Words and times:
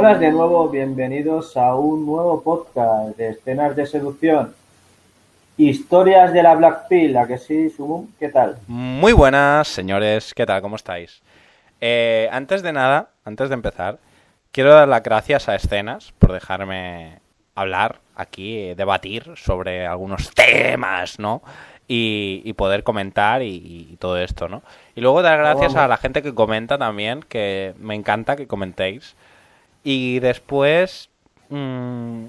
Buenas 0.00 0.20
de 0.20 0.30
nuevo, 0.30 0.68
bienvenidos 0.68 1.56
a 1.56 1.74
un 1.74 2.06
nuevo 2.06 2.40
podcast 2.40 3.16
de 3.16 3.30
escenas 3.30 3.74
de 3.74 3.84
seducción. 3.84 4.54
Historias 5.56 6.32
de 6.32 6.40
la 6.40 6.54
Black 6.54 6.86
Pill, 6.86 7.16
¿a 7.16 7.26
que 7.26 7.36
sí, 7.36 7.68
Subum? 7.68 8.06
¿Qué 8.16 8.28
tal? 8.28 8.58
Muy 8.68 9.12
buenas, 9.12 9.66
señores, 9.66 10.34
¿qué 10.34 10.46
tal? 10.46 10.62
¿Cómo 10.62 10.76
estáis? 10.76 11.20
Eh, 11.80 12.28
antes 12.30 12.62
de 12.62 12.72
nada, 12.72 13.08
antes 13.24 13.48
de 13.48 13.56
empezar, 13.56 13.98
quiero 14.52 14.72
dar 14.72 14.86
las 14.86 15.02
gracias 15.02 15.48
a 15.48 15.56
Escenas 15.56 16.12
por 16.20 16.30
dejarme 16.30 17.18
hablar 17.56 17.98
aquí, 18.14 18.56
eh, 18.56 18.74
debatir 18.76 19.32
sobre 19.34 19.84
algunos 19.84 20.30
temas, 20.32 21.18
¿no? 21.18 21.42
Y, 21.88 22.42
y 22.44 22.52
poder 22.52 22.84
comentar 22.84 23.42
y, 23.42 23.88
y 23.90 23.96
todo 23.96 24.16
esto, 24.16 24.48
¿no? 24.48 24.62
Y 24.94 25.00
luego 25.00 25.22
dar 25.22 25.38
gracias 25.38 25.74
a 25.74 25.88
la 25.88 25.96
gente 25.96 26.22
que 26.22 26.36
comenta 26.36 26.78
también, 26.78 27.24
que 27.28 27.74
me 27.80 27.96
encanta 27.96 28.36
que 28.36 28.46
comentéis. 28.46 29.16
Y 29.90 30.20
después 30.20 31.08
mm, 31.48 32.24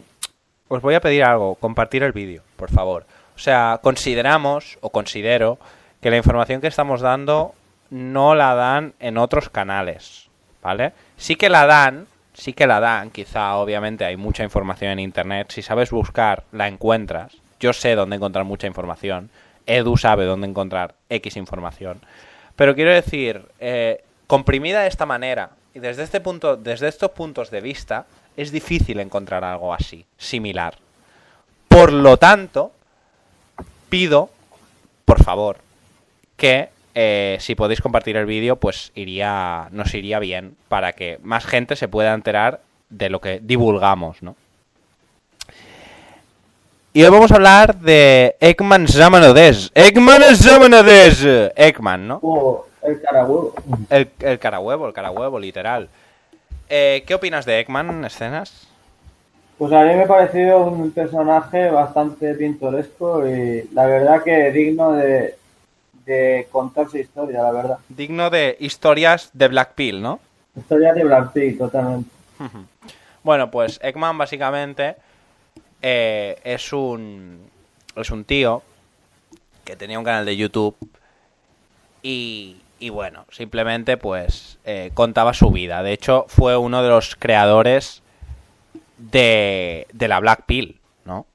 os 0.70 0.82
voy 0.82 0.96
a 0.96 1.02
pedir 1.02 1.26
algo, 1.26 1.56
compartir 1.56 2.04
el 2.04 2.14
vídeo, 2.14 2.42
por 2.56 2.72
favor. 2.72 3.06
O 3.36 3.38
sea, 3.38 3.82
consideramos 3.84 4.78
o 4.80 4.92
considero 4.92 5.60
que 6.00 6.10
la 6.10 6.16
información 6.16 6.62
que 6.62 6.68
estamos 6.68 7.02
dando 7.02 7.54
no 7.90 8.34
la 8.34 8.56
dan 8.56 8.94
en 9.02 9.18
otros 9.18 9.50
canales, 9.50 10.30
¿vale? 10.62 10.94
Sí 11.18 11.36
que 11.36 11.50
la 11.50 11.66
dan, 11.66 12.08
sí 12.34 12.54
que 12.54 12.66
la 12.66 12.80
dan, 12.80 13.10
quizá 13.10 13.58
obviamente 13.58 14.06
hay 14.06 14.16
mucha 14.16 14.46
información 14.46 14.92
en 14.92 15.00
internet, 15.00 15.52
si 15.52 15.62
sabes 15.62 15.92
buscar 15.92 16.46
la 16.54 16.70
encuentras. 16.70 17.36
Yo 17.60 17.74
sé 17.74 17.96
dónde 17.96 18.16
encontrar 18.16 18.46
mucha 18.46 18.68
información, 18.68 19.32
Edu 19.66 19.98
sabe 19.98 20.24
dónde 20.24 20.48
encontrar 20.48 20.96
X 21.10 21.36
información. 21.36 22.00
Pero 22.56 22.74
quiero 22.74 22.94
decir, 22.94 23.50
eh, 23.60 24.06
comprimida 24.28 24.84
de 24.84 24.88
esta 24.88 25.06
manera 25.06 25.59
y 25.74 25.80
desde 25.80 26.04
este 26.04 26.20
punto, 26.20 26.58
desde 26.58 26.88
estos 26.88 27.12
puntos 27.12 27.52
de 27.52 27.62
vista, 27.62 28.06
es 28.36 28.52
difícil 28.52 29.00
encontrar 29.00 29.44
algo 29.44 29.74
así, 29.74 30.06
similar. 30.18 30.76
Por 31.68 31.94
lo 31.94 32.18
tanto, 32.18 32.72
pido, 33.90 34.30
por 35.06 35.24
favor, 35.24 35.58
que 36.36 36.70
eh, 36.96 37.38
si 37.40 37.56
podéis 37.56 37.82
compartir 37.82 38.18
el 38.18 38.26
vídeo, 38.26 38.56
pues 38.56 38.92
iría, 38.96 39.68
nos 39.72 39.94
iría 39.94 40.20
bien 40.20 40.56
para 40.68 40.94
que 40.94 41.20
más 41.22 41.46
gente 41.46 41.76
se 41.76 41.88
pueda 41.88 42.14
enterar 42.14 42.62
de 42.90 43.10
lo 43.10 43.22
que 43.22 43.40
divulgamos, 43.42 44.24
¿no? 44.24 44.36
Y 46.92 47.04
hoy 47.04 47.12
vamos 47.12 47.32
a 47.32 47.36
hablar 47.36 47.76
de 47.76 48.36
Ekman 48.40 48.88
Zamanades. 48.88 49.72
Ekman 49.76 50.36
Zamanades. 50.36 51.24
Ekman, 51.56 52.08
¿no? 52.08 52.20
Oh, 52.24 52.66
el 52.82 53.02
carabudo. 53.02 53.54
El, 53.90 54.10
el 54.20 54.40
carahuevo, 54.40 54.88
el 54.88 54.94
carahuevo, 54.94 55.40
literal. 55.40 55.90
Eh, 56.70 57.04
¿Qué 57.06 57.16
opinas 57.16 57.46
de 57.46 57.60
Ekman, 57.60 58.06
escenas? 58.06 58.68
Pues 59.58 59.74
a 59.74 59.84
mí 59.84 59.94
me 59.96 60.04
ha 60.04 60.08
parecido 60.08 60.60
un 60.66 60.92
personaje 60.92 61.70
bastante 61.70 62.34
pintoresco 62.36 63.28
y 63.28 63.68
la 63.74 63.86
verdad 63.86 64.24
que 64.24 64.52
digno 64.52 64.94
de, 64.94 65.36
de 66.06 66.48
contar 66.52 66.90
su 66.90 66.98
historia, 66.98 67.44
la 67.44 67.52
verdad. 67.52 67.78
Digno 67.90 68.30
de 68.30 68.56
historias 68.60 69.30
de 69.34 69.48
Black 69.48 69.74
Pill, 69.74 70.02
¿no? 70.02 70.20
Historia 70.56 70.94
de 70.94 71.04
Brad 71.04 71.32
Pitt, 71.32 71.58
totalmente. 71.58 72.10
Bueno, 73.24 73.52
pues 73.52 73.80
Ekman 73.84 74.18
básicamente 74.18 74.96
eh, 75.82 76.40
es 76.44 76.72
un 76.74 77.50
es 77.96 78.12
un 78.12 78.24
tío 78.24 78.64
que 79.66 79.76
tenía 79.76 80.00
un 80.00 80.06
canal 80.06 80.26
de 80.26 80.38
YouTube 80.38 80.76
y, 82.02 82.58
y 82.80 82.90
bueno, 82.90 83.26
simplemente 83.32 83.98
pues 83.98 84.58
eh, 84.66 84.92
contaba 84.94 85.34
su 85.34 85.52
vida. 85.52 85.84
De 85.84 85.94
hecho, 85.94 86.26
fue 86.28 86.56
uno 86.58 86.82
de 86.84 86.90
los 86.90 87.16
creadores 87.16 88.02
de, 88.98 89.88
de 89.94 90.08
la 90.08 90.20
Black 90.20 90.44
Pill, 90.46 90.78
¿no? 91.06 91.26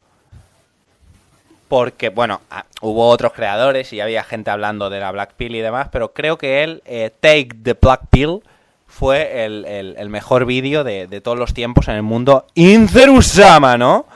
Porque, 1.69 2.11
bueno, 2.11 2.41
ah, 2.51 2.67
hubo 2.83 3.09
otros 3.09 3.33
creadores 3.33 3.93
y 3.93 4.01
había 4.01 4.23
gente 4.23 4.51
hablando 4.51 4.91
de 4.91 5.01
la 5.01 5.11
Black 5.11 5.33
Pill 5.37 5.55
y 5.57 5.61
demás, 5.61 5.89
pero 5.91 6.13
creo 6.13 6.37
que 6.39 6.63
él, 6.63 6.83
eh, 6.85 7.11
Take 7.21 7.49
the 7.63 7.75
Black 7.81 8.03
Pill, 8.11 8.41
fue 8.87 9.45
el, 9.45 9.65
el- 9.65 10.09
mejor 10.09 10.45
vídeo 10.45 10.85
de, 10.85 11.09
de 11.09 11.21
todos 11.21 11.37
los 11.37 11.53
tiempos 11.53 11.89
en 11.89 11.97
el 11.97 12.03
mundo 12.03 12.47
Incerusama, 12.55 13.77
¿no? 13.77 14.07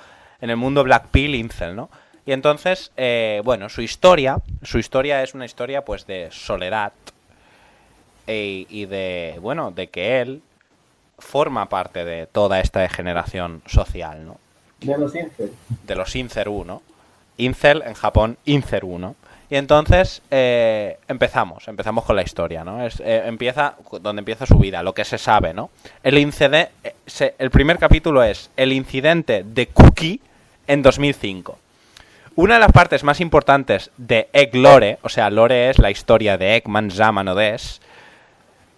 En 0.40 0.50
el 0.50 0.56
mundo 0.56 0.84
Black 0.84 1.06
Pill 1.10 1.34
Incel, 1.34 1.74
¿no? 1.74 1.90
Y 2.24 2.32
entonces, 2.32 2.92
eh, 2.96 3.40
bueno, 3.44 3.70
su 3.70 3.80
historia, 3.82 4.36
su 4.62 4.78
historia 4.78 5.22
es 5.24 5.34
una 5.34 5.46
historia 5.46 5.84
pues 5.84 6.06
de 6.06 6.28
soledad 6.30 6.92
e- 8.28 8.66
y 8.68 8.84
de, 8.86 9.38
bueno, 9.40 9.72
de 9.72 9.88
que 9.88 10.20
él 10.20 10.42
forma 11.18 11.68
parte 11.68 12.04
de 12.04 12.26
toda 12.26 12.60
esta 12.60 12.88
generación 12.88 13.62
social, 13.66 14.24
¿no? 14.24 14.36
De 14.80 14.96
los 14.96 15.14
Incel. 15.16 15.52
de 15.84 15.94
los 15.96 16.14
Inceru, 16.14 16.64
¿no? 16.64 16.82
Incel 17.38 17.82
en 17.84 17.94
Japón, 17.94 18.36
Inceru, 18.44 18.98
¿no? 18.98 19.16
Y 19.50 19.56
entonces 19.56 20.20
eh, 20.30 20.98
empezamos, 21.08 21.66
empezamos 21.68 22.04
con 22.04 22.14
la 22.14 22.22
historia, 22.22 22.62
¿no? 22.64 22.84
Es, 22.86 23.00
eh, 23.00 23.22
empieza 23.26 23.74
donde 24.02 24.20
empieza 24.20 24.44
su 24.46 24.58
vida, 24.58 24.82
lo 24.82 24.92
que 24.94 25.04
se 25.04 25.18
sabe, 25.18 25.54
¿no? 25.54 25.70
El, 26.02 26.18
incide- 26.18 26.68
eh, 26.84 26.94
se- 27.06 27.34
el 27.38 27.50
primer 27.50 27.78
capítulo 27.78 28.22
es 28.22 28.50
el 28.56 28.72
incidente 28.72 29.42
de 29.44 29.66
Cookie 29.68 30.20
en 30.66 30.82
2005. 30.82 31.58
Una 32.36 32.54
de 32.54 32.60
las 32.60 32.72
partes 32.72 33.02
más 33.02 33.20
importantes 33.20 33.90
de 33.96 34.28
Egg 34.32 34.54
Lore, 34.54 34.98
o 35.02 35.08
sea, 35.08 35.28
Lore 35.30 35.70
es 35.70 35.78
la 35.78 35.90
historia 35.90 36.36
de 36.38 36.54
Eggman 36.56 36.90
Zaman 36.92 37.26
Odes, 37.28 37.80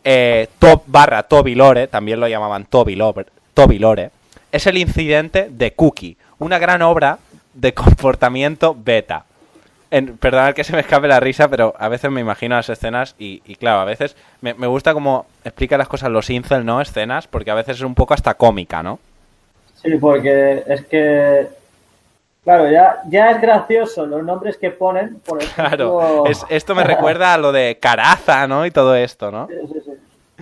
eh, 0.05 0.49
Top 0.59 0.85
barra 0.87 1.23
Toby 1.25 1.55
Lore, 1.55 1.87
también 1.87 2.21
lo 2.21 2.29
llamaban 2.29 2.65
Toby 2.65 2.97
Lore, 2.97 3.27
Toby 3.55 3.79
es 4.53 4.67
el 4.67 4.79
incidente 4.79 5.49
de 5.51 5.73
Cookie, 5.73 6.17
una 6.39 6.59
gran 6.59 6.83
obra 6.83 7.19
de 7.55 7.75
comportamiento 7.75 8.77
beta. 8.77 9.25
En, 9.93 10.17
perdonad 10.19 10.55
que 10.55 10.63
se 10.63 10.73
me 10.73 10.81
escape 10.81 11.09
la 11.09 11.19
risa, 11.19 11.49
pero 11.49 11.75
a 11.79 11.89
veces 11.89 12.11
me 12.13 12.21
imagino 12.21 12.55
las 12.55 12.69
escenas 12.69 13.17
y, 13.19 13.43
y 13.45 13.57
claro, 13.57 13.81
a 13.81 13.85
veces 13.85 14.17
me, 14.41 14.55
me 14.55 14.69
gusta 14.69 14.93
como 14.93 15.27
explica 15.45 15.77
las 15.77 15.89
cosas 15.89 16.11
los 16.11 16.31
incel, 16.31 16.65
¿no? 16.65 16.81
Escenas, 16.81 17.27
porque 17.27 17.51
a 17.51 17.55
veces 17.55 17.79
es 17.79 17.83
un 17.83 17.97
poco 17.97 18.15
hasta 18.15 18.35
cómica, 18.35 18.83
¿no? 18.85 19.01
Sí, 19.83 19.97
porque 20.01 20.63
es 20.67 20.85
que. 20.87 21.49
Claro, 22.45 22.71
ya, 22.71 23.03
ya 23.09 23.31
es 23.33 23.41
gracioso 23.41 24.07
los 24.07 24.23
nombres 24.25 24.57
que 24.57 24.71
ponen. 24.71 25.17
Por 25.21 25.43
ejemplo... 25.43 25.99
Claro, 25.99 26.27
es- 26.27 26.45
esto 26.49 26.75
me 26.75 26.83
recuerda 26.85 27.35
a 27.35 27.39
lo 27.39 27.53
de 27.53 27.79
Caraza, 27.81 28.47
¿no? 28.49 28.65
Y 28.65 28.71
todo 28.71 28.95
esto, 28.97 29.31
¿no? 29.31 29.47
Sí, 29.49 29.55
sí, 29.75 29.81
sí. 29.85 29.93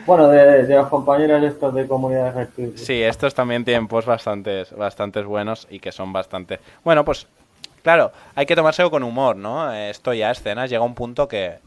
Bueno, 0.06 0.28
de, 0.28 0.62
de 0.64 0.76
los 0.76 0.86
compañeros 0.88 1.42
estos 1.42 1.74
de 1.74 1.88
comunidades 1.88 2.34
reptiles. 2.34 2.80
Sí, 2.80 3.02
estos 3.02 3.34
también 3.34 3.64
tienen 3.64 3.88
posts 3.88 4.06
bastantes, 4.06 4.72
bastantes 4.76 5.24
buenos 5.24 5.66
y 5.70 5.80
que 5.80 5.90
son 5.90 6.12
bastante... 6.12 6.60
Bueno, 6.84 7.04
pues 7.04 7.26
claro, 7.82 8.12
hay 8.36 8.46
que 8.46 8.54
tomárselo 8.54 8.92
con 8.92 9.02
humor, 9.02 9.34
¿no? 9.34 9.72
Esto 9.74 10.14
ya 10.14 10.30
escenas 10.30 10.70
llega 10.70 10.82
a 10.82 10.86
un 10.86 10.94
punto 10.94 11.26
que... 11.26 11.58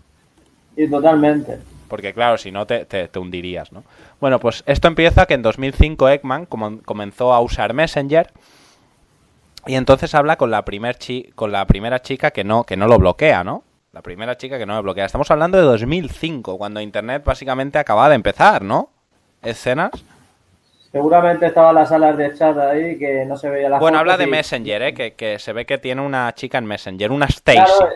Y 0.78 0.90
totalmente. 0.90 1.60
Porque 1.90 2.14
claro, 2.14 2.38
si 2.38 2.52
no 2.54 2.66
te, 2.66 2.86
te- 2.86 3.10
te 3.10 3.20
hundirías, 3.20 3.74
¿no? 3.74 3.84
Bueno, 4.22 4.40
pues 4.40 4.64
esto 4.66 4.88
empieza 4.88 5.26
que 5.26 5.34
en 5.34 5.42
2005 5.42 6.08
Ekman 6.08 6.46
comenzó 6.46 7.34
a 7.34 7.42
usar 7.42 7.74
Messenger 7.74 8.30
y 9.68 9.76
entonces 9.76 10.14
habla 10.16 10.38
con 10.38 10.52
la, 10.52 10.64
primer 10.66 10.96
chi- 10.98 11.32
con 11.36 11.52
la 11.52 11.66
primera 11.66 12.02
chica 12.02 12.32
que 12.32 12.44
no, 12.44 12.64
que 12.64 12.78
no 12.78 12.88
lo 12.88 12.98
bloquea, 12.98 13.44
¿no? 13.44 13.64
La 13.94 14.02
primera 14.02 14.38
chica 14.38 14.58
que 14.58 14.66
no 14.66 14.76
lo 14.76 14.84
bloquea. 14.84 15.06
Estamos 15.06 15.30
hablando 15.32 15.58
de 15.58 15.64
2005, 15.64 16.58
cuando 16.58 16.80
Internet 16.80 17.24
básicamente 17.26 17.78
acababa 17.78 18.10
de 18.10 18.16
empezar, 18.16 18.62
¿no? 18.64 18.90
Escenas. 19.42 19.92
Seguramente 20.92 21.46
estaban 21.46 21.76
las 21.76 21.90
salas 21.90 22.18
de 22.18 22.34
chat 22.34 22.58
ahí 22.58 22.98
que 23.00 23.24
no 23.26 23.38
se 23.38 23.50
veía 23.50 23.70
la 23.70 23.80
Bueno, 23.80 23.98
habla 24.00 24.18
de 24.18 24.26
y- 24.26 24.28
Messenger, 24.28 24.82
¿eh? 24.82 24.94
Que, 24.94 25.14
que 25.14 25.40
se 25.40 25.54
ve 25.54 25.66
que 25.66 25.78
tiene 25.78 26.02
una 26.02 26.34
chica 26.34 26.58
en 26.58 26.66
Messenger, 26.66 27.12
una 27.12 27.26
Stacy. 27.28 27.58
Claro, 27.58 27.90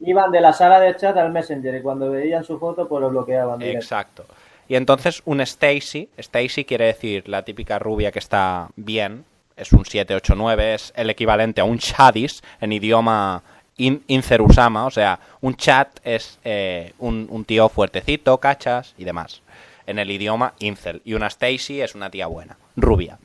iban 0.00 0.30
de 0.30 0.40
la 0.40 0.52
sala 0.52 0.80
de 0.80 0.96
chat 0.96 1.16
al 1.16 1.30
Messenger 1.30 1.74
y 1.74 1.82
cuando 1.82 2.10
veían 2.10 2.44
su 2.44 2.58
foto 2.58 2.88
pues 2.88 3.00
lo 3.02 3.10
bloqueaban. 3.10 3.58
directo. 3.58 3.78
Exacto. 3.78 4.24
Y 4.66 4.76
entonces 4.76 5.22
un 5.26 5.40
Stacy, 5.40 6.08
Stacy 6.16 6.64
quiere 6.64 6.86
decir 6.86 7.28
la 7.28 7.42
típica 7.42 7.78
rubia 7.78 8.12
que 8.12 8.18
está 8.18 8.68
bien, 8.76 9.24
es 9.58 9.72
un 9.72 9.84
789, 9.84 10.74
es 10.74 10.92
el 10.96 11.10
equivalente 11.10 11.60
a 11.60 11.64
un 11.64 11.78
chadis 11.78 12.42
en 12.60 12.72
idioma 12.72 13.42
in- 13.76 14.02
incerusama, 14.06 14.86
o 14.86 14.90
sea, 14.90 15.18
un 15.40 15.56
chat 15.56 15.88
es 16.04 16.38
eh, 16.44 16.92
un, 16.98 17.26
un 17.30 17.44
tío 17.44 17.68
fuertecito, 17.68 18.38
cachas 18.38 18.94
y 18.98 19.04
demás, 19.04 19.42
en 19.86 19.98
el 19.98 20.10
idioma 20.10 20.54
incel. 20.58 21.02
Y 21.04 21.14
una 21.14 21.26
Stacy 21.28 21.80
es 21.80 21.94
una 21.94 22.10
tía 22.10 22.26
buena, 22.26 22.56
rubia. 22.76 23.18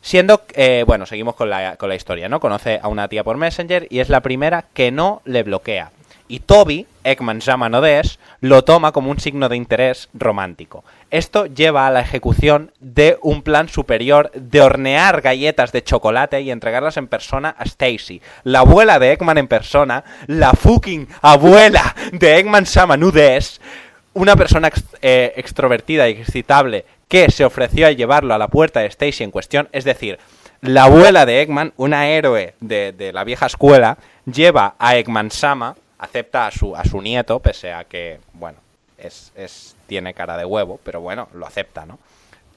Siendo, 0.00 0.42
eh, 0.54 0.84
bueno, 0.86 1.04
seguimos 1.04 1.34
con 1.34 1.50
la, 1.50 1.76
con 1.76 1.88
la 1.88 1.96
historia, 1.96 2.28
¿no? 2.28 2.38
Conoce 2.38 2.78
a 2.80 2.86
una 2.86 3.08
tía 3.08 3.24
por 3.24 3.36
Messenger 3.36 3.88
y 3.90 3.98
es 3.98 4.08
la 4.08 4.20
primera 4.20 4.66
que 4.72 4.92
no 4.92 5.20
le 5.24 5.42
bloquea. 5.42 5.90
Y 6.28 6.40
Toby, 6.40 6.86
Ekman 7.04 7.38
Shaman 7.38 7.74
Odes, 7.74 8.18
lo 8.40 8.64
toma 8.64 8.92
como 8.92 9.10
un 9.10 9.20
signo 9.20 9.48
de 9.48 9.56
interés 9.56 10.08
romántico. 10.12 10.84
Esto 11.10 11.46
lleva 11.46 11.86
a 11.86 11.90
la 11.90 12.00
ejecución 12.00 12.72
de 12.80 13.18
un 13.22 13.42
plan 13.42 13.68
superior 13.68 14.30
de 14.32 14.60
hornear 14.60 15.20
galletas 15.20 15.72
de 15.72 15.84
chocolate 15.84 16.40
y 16.40 16.50
entregarlas 16.50 16.96
en 16.96 17.06
persona 17.06 17.54
a 17.58 17.64
Stacy, 17.64 18.20
la 18.44 18.60
abuela 18.60 18.98
de 18.98 19.12
Ekman 19.12 19.38
en 19.38 19.48
persona, 19.48 20.04
la 20.26 20.52
fucking 20.52 21.08
abuela 21.22 21.94
de 22.12 22.38
Ekman 22.38 22.64
Shaman 22.64 23.04
Odes, 23.04 23.60
una 24.14 24.34
persona 24.34 24.70
eh, 25.02 25.32
extrovertida 25.36 26.08
y 26.08 26.12
excitable 26.12 26.86
que 27.08 27.30
se 27.30 27.44
ofreció 27.44 27.86
a 27.86 27.92
llevarlo 27.92 28.34
a 28.34 28.38
la 28.38 28.48
puerta 28.48 28.80
de 28.80 28.86
Stacy 28.86 29.22
en 29.22 29.30
cuestión, 29.30 29.68
es 29.72 29.84
decir, 29.84 30.18
la 30.62 30.84
abuela 30.84 31.26
de 31.26 31.42
Eggman, 31.42 31.72
una 31.76 32.08
héroe 32.08 32.54
de, 32.60 33.10
la 33.12 33.24
vieja 33.24 33.46
escuela, 33.46 33.98
lleva 34.24 34.74
a 34.78 34.96
Eggman 34.96 35.30
Sama, 35.30 35.76
acepta 35.98 36.46
a 36.46 36.50
su, 36.50 36.76
a 36.76 36.84
su 36.84 37.00
nieto, 37.00 37.40
pese 37.40 37.72
a 37.72 37.84
que, 37.84 38.20
bueno, 38.32 38.58
es, 38.98 39.32
es, 39.36 39.76
tiene 39.86 40.14
cara 40.14 40.36
de 40.36 40.44
huevo, 40.44 40.80
pero 40.82 41.00
bueno, 41.00 41.28
lo 41.32 41.46
acepta, 41.46 41.86
¿no? 41.86 41.98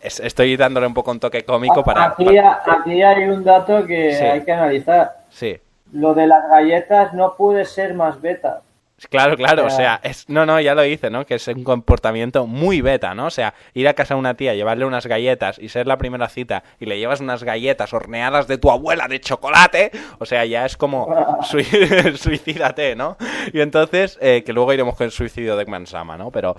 estoy 0.02 0.56
dándole 0.56 0.88
un 0.88 0.94
poco 0.94 1.12
un 1.12 1.20
toque 1.20 1.44
cómico 1.44 1.84
para... 1.84 2.06
Aquí, 2.06 2.38
aquí 2.38 3.02
hay 3.02 3.24
un 3.26 3.44
dato 3.44 3.86
que 3.86 4.16
hay 4.16 4.44
que 4.44 4.52
analizar. 4.52 5.26
Sí. 5.30 5.60
Lo 5.92 6.14
de 6.14 6.28
las 6.28 6.48
galletas 6.50 7.14
no 7.14 7.36
puede 7.36 7.66
ser 7.66 7.94
más 7.94 8.22
beta. 8.22 8.62
Claro, 9.08 9.38
claro, 9.38 9.66
o 9.66 9.70
sea, 9.70 10.00
es, 10.04 10.28
no, 10.28 10.46
no, 10.46 10.60
ya 10.60 10.76
lo 10.76 10.84
hice, 10.84 11.10
¿no? 11.10 11.26
Que 11.26 11.36
es 11.36 11.48
un 11.48 11.64
comportamiento 11.64 12.46
muy 12.48 12.82
beta, 12.82 13.14
¿no? 13.14 13.28
O 13.28 13.30
sea, 13.30 13.54
ir 13.74 13.88
a 13.88 13.94
casa 13.94 14.14
de 14.14 14.20
una 14.20 14.34
tía, 14.34 14.54
llevarle 14.54 14.86
unas 14.86 15.06
galletas 15.08 15.58
y 15.60 15.70
ser 15.70 15.88
la 15.88 15.98
primera 15.98 16.28
cita 16.28 16.64
y 16.80 16.86
le 16.86 17.00
llevas 17.00 17.22
unas 17.22 17.44
galletas 17.44 17.94
horneadas 17.94 18.48
de 18.48 18.58
tu 18.58 18.70
abuela 18.72 19.08
de 19.08 19.22
chocolate, 19.22 19.92
o 20.18 20.26
sea, 20.26 20.46
ya 20.46 20.66
es 20.66 20.76
como 20.76 21.38
suicídate, 22.16 22.96
¿no? 22.96 23.18
Y 23.54 23.62
entonces, 23.62 24.18
eh, 24.22 24.44
que 24.46 24.54
luego 24.54 24.74
iremos 24.74 24.96
con 24.96 25.06
el 25.06 25.12
suicidio 25.12 25.56
de 25.56 25.64
Ekman-sama, 25.64 26.18
¿no? 26.18 26.32
Pero, 26.32 26.56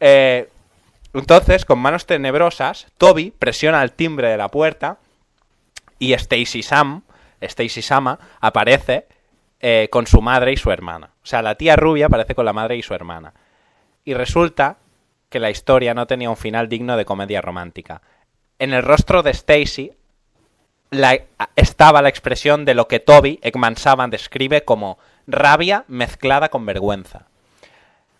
eh, 0.00 0.48
entonces, 1.12 1.64
con 1.64 1.78
manos 1.78 2.06
tenebrosas, 2.06 2.86
Toby 2.98 3.32
presiona 3.38 3.82
el 3.82 3.92
timbre 3.92 4.28
de 4.28 4.36
la 4.36 4.48
puerta 4.48 4.98
y 5.98 6.12
Stacy 6.12 6.62
Sam, 6.62 7.02
Stacy 7.40 7.82
Sama, 7.82 8.18
aparece 8.40 9.06
eh, 9.60 9.88
con 9.90 10.06
su 10.06 10.20
madre 10.20 10.52
y 10.52 10.56
su 10.56 10.70
hermana. 10.70 11.13
O 11.24 11.26
sea, 11.26 11.40
la 11.40 11.54
tía 11.54 11.74
rubia 11.76 12.06
aparece 12.06 12.34
con 12.34 12.44
la 12.44 12.52
madre 12.52 12.76
y 12.76 12.82
su 12.82 12.92
hermana. 12.92 13.32
Y 14.04 14.12
resulta 14.12 14.76
que 15.30 15.40
la 15.40 15.50
historia 15.50 15.94
no 15.94 16.06
tenía 16.06 16.28
un 16.28 16.36
final 16.36 16.68
digno 16.68 16.98
de 16.98 17.06
comedia 17.06 17.40
romántica. 17.40 18.02
En 18.58 18.74
el 18.74 18.82
rostro 18.82 19.22
de 19.22 19.30
Stacy 19.30 19.92
estaba 21.56 22.02
la 22.02 22.10
expresión 22.10 22.64
de 22.64 22.74
lo 22.74 22.88
que 22.88 23.00
Toby 23.00 23.40
Ekman 23.42 23.76
Saban 23.76 24.10
describe 24.10 24.64
como 24.64 24.98
rabia 25.26 25.84
mezclada 25.88 26.50
con 26.50 26.66
vergüenza. 26.66 27.26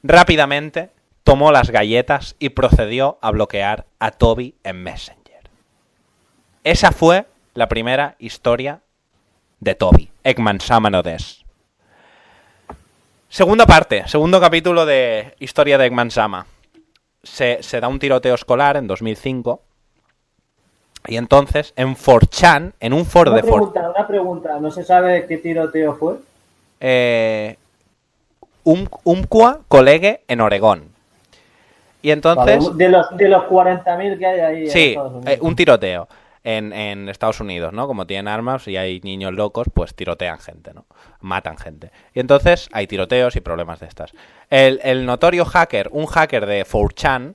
Rápidamente 0.03 0.91
tomó 1.23 1.53
las 1.53 1.71
galletas 1.71 2.37
y 2.39 2.49
procedió 2.51 3.19
a 3.21 3.31
bloquear 3.31 3.85
a 3.99 4.11
Toby 4.13 4.55
en 4.65 4.83
Messenger. 4.83 5.51
Esa 6.65 6.91
fue 6.91 7.27
la 7.53 7.69
primera 7.69 8.17
historia 8.19 8.81
de 9.61 9.75
Toby, 9.75 10.11
Ekman 10.25 10.61
Samanodes. 10.61 11.44
Segunda 13.35 13.67
parte, 13.67 14.07
segundo 14.07 14.41
capítulo 14.41 14.87
de 14.87 15.35
Historia 15.41 15.77
de 15.77 15.87
Ekman 15.87 16.13
Sama. 16.13 16.47
Se, 17.25 17.59
da 17.81 17.89
un 17.89 17.99
tiroteo 17.99 18.37
escolar 18.37 18.77
en 18.77 18.87
2005. 18.87 19.61
Y 21.09 21.17
entonces, 21.17 21.73
en 21.75 21.97
4chan, 21.97 22.75
en 22.79 22.93
un 22.93 23.05
foro 23.05 23.33
de 23.33 23.43
4 23.43 23.73
Una 23.91 24.07
pregunta, 24.07 24.61
¿no 24.61 24.71
se 24.71 24.85
sabe 24.85 25.27
qué 25.27 25.39
tiroteo 25.39 25.97
fue? 25.97 26.15
Eh, 26.79 27.57
un, 28.63 28.89
Umqua 29.03 29.63
Colegue 29.67 30.21
en 30.29 30.41
Oregón. 30.41 30.85
Y 32.03 32.13
entonces... 32.13 32.77
de 32.77 32.89
los, 32.89 33.17
de 33.17 33.29
los 33.29 33.43
40.000 33.47 34.17
que 34.17 34.27
hay 34.27 34.39
ahí. 34.39 34.71
Sí, 34.71 34.97
eh, 35.27 35.39
un 35.41 35.57
tiroteo 35.57 36.07
en, 36.45 37.09
Estados 37.09 37.41
Unidos, 37.41 37.73
¿no? 37.73 37.87
Como 37.87 38.07
tienen 38.07 38.29
armas 38.29 38.69
y 38.69 38.77
hay 38.77 39.01
niños 39.01 39.33
locos, 39.33 39.67
pues 39.73 39.95
tirotean 39.95 40.39
gente, 40.39 40.73
¿no? 40.75 40.87
Matan 41.21 41.57
gente. 41.57 41.91
Y 42.13 42.21
entonces 42.21 42.69
hay 42.73 42.87
tiroteos 42.87 43.35
y 43.37 43.41
problemas 43.41 43.81
de 43.81 43.87
estas. 43.87 44.13
El, 44.51 45.07
notorio 45.07 45.47
hacker, 45.47 45.89
un 45.91 46.07
hacker 46.07 46.47
de 46.47 46.67
4chan, 46.67 47.35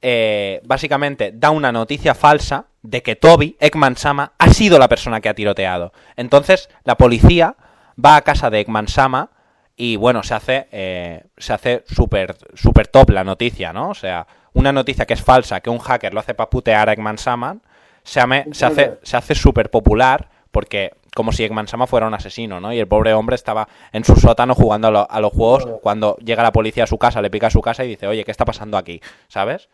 eh, 0.00 0.60
básicamente 0.64 1.32
da 1.34 1.50
una 1.50 1.72
noticia 1.72 2.14
falsa 2.14 2.66
de 2.82 3.02
que 3.02 3.16
Toby, 3.16 3.56
Ekman 3.60 3.96
Sama, 3.96 4.32
ha 4.38 4.52
sido 4.52 4.78
la 4.78 4.88
persona 4.88 5.20
que 5.20 5.28
ha 5.28 5.34
tiroteado. 5.34 5.92
Entonces 6.16 6.70
la 6.84 6.96
policía 6.96 7.56
va 8.02 8.16
a 8.16 8.22
casa 8.22 8.50
de 8.50 8.60
Ekman 8.60 8.88
Sama 8.88 9.30
y 9.76 9.96
bueno, 9.96 10.22
se 10.22 10.34
hace, 10.34 10.68
eh, 10.70 11.24
se 11.36 11.52
hace 11.52 11.84
súper 11.86 12.36
super 12.54 12.86
top 12.86 13.10
la 13.10 13.24
noticia, 13.24 13.72
¿no? 13.72 13.90
O 13.90 13.94
sea, 13.94 14.26
una 14.52 14.72
noticia 14.72 15.06
que 15.06 15.14
es 15.14 15.22
falsa, 15.22 15.60
que 15.60 15.70
un 15.70 15.78
hacker 15.78 16.12
lo 16.12 16.20
hace 16.20 16.34
para 16.34 16.50
putear 16.50 16.88
a 16.88 16.92
Ekman 16.92 17.18
Sama, 17.18 17.58
se, 18.02 18.20
se 18.52 18.66
hace, 18.66 18.98
se 19.02 19.16
hace 19.16 19.34
súper 19.34 19.70
popular 19.70 20.28
porque 20.50 20.92
como 21.14 21.32
si 21.32 21.44
Ekman 21.44 21.68
Sama 21.68 21.86
fuera 21.86 22.06
un 22.06 22.14
asesino, 22.14 22.60
¿no? 22.60 22.72
Y 22.72 22.78
el 22.78 22.86
pobre 22.86 23.12
hombre 23.12 23.34
estaba 23.34 23.68
en 23.92 24.04
su 24.04 24.16
sótano 24.16 24.54
jugando 24.54 25.06
a, 25.08 25.20
los 25.20 25.32
juegos 25.32 25.66
cuando 25.82 26.16
llega 26.16 26.42
la 26.42 26.52
policía 26.52 26.84
a 26.84 26.86
su 26.86 26.98
casa, 26.98 27.20
le 27.20 27.30
pica 27.30 27.48
a 27.48 27.50
su 27.50 27.60
casa 27.60 27.84
y 27.84 27.88
dice, 27.88 28.06
oye, 28.06 28.24
¿qué 28.24 28.30
está 28.30 28.44
pasando 28.44 28.78
aquí? 28.78 29.00
¿Sabes? 29.28 29.68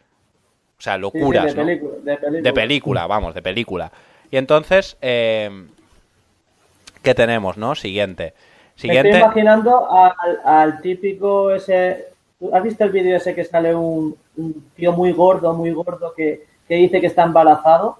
O 0.79 0.83
sea, 0.83 0.97
locuras, 0.99 1.55
de, 1.55 1.65
película, 1.65 2.17
de, 2.43 2.53
película. 2.53 3.07
vamos, 3.07 3.35
de 3.35 3.43
película. 3.43 3.91
Y 4.31 4.37
entonces, 4.37 4.97
eh, 5.01 5.51
¿qué 7.03 7.15
tenemos, 7.15 7.57
no? 7.57 7.75
Siguiente. 7.75 8.35
Siguiente. 8.75 9.11
estoy 9.11 9.23
imaginando 9.23 9.89
al, 10.45 10.81
típico 10.81 11.51
ese... 11.53 12.07
¿Has 12.53 12.63
visto 12.63 12.85
el 12.85 12.91
vídeo 12.91 13.17
ese 13.17 13.35
que 13.35 13.45
sale 13.45 13.75
un, 13.75 14.17
tío 14.77 14.93
muy 14.93 15.11
gordo, 15.11 15.53
muy 15.53 15.73
gordo, 15.73 16.15
que, 16.17 16.47
que 16.69 16.77
dice 16.77 17.01
que 17.01 17.09
está 17.09 17.25
embarazado? 17.25 17.99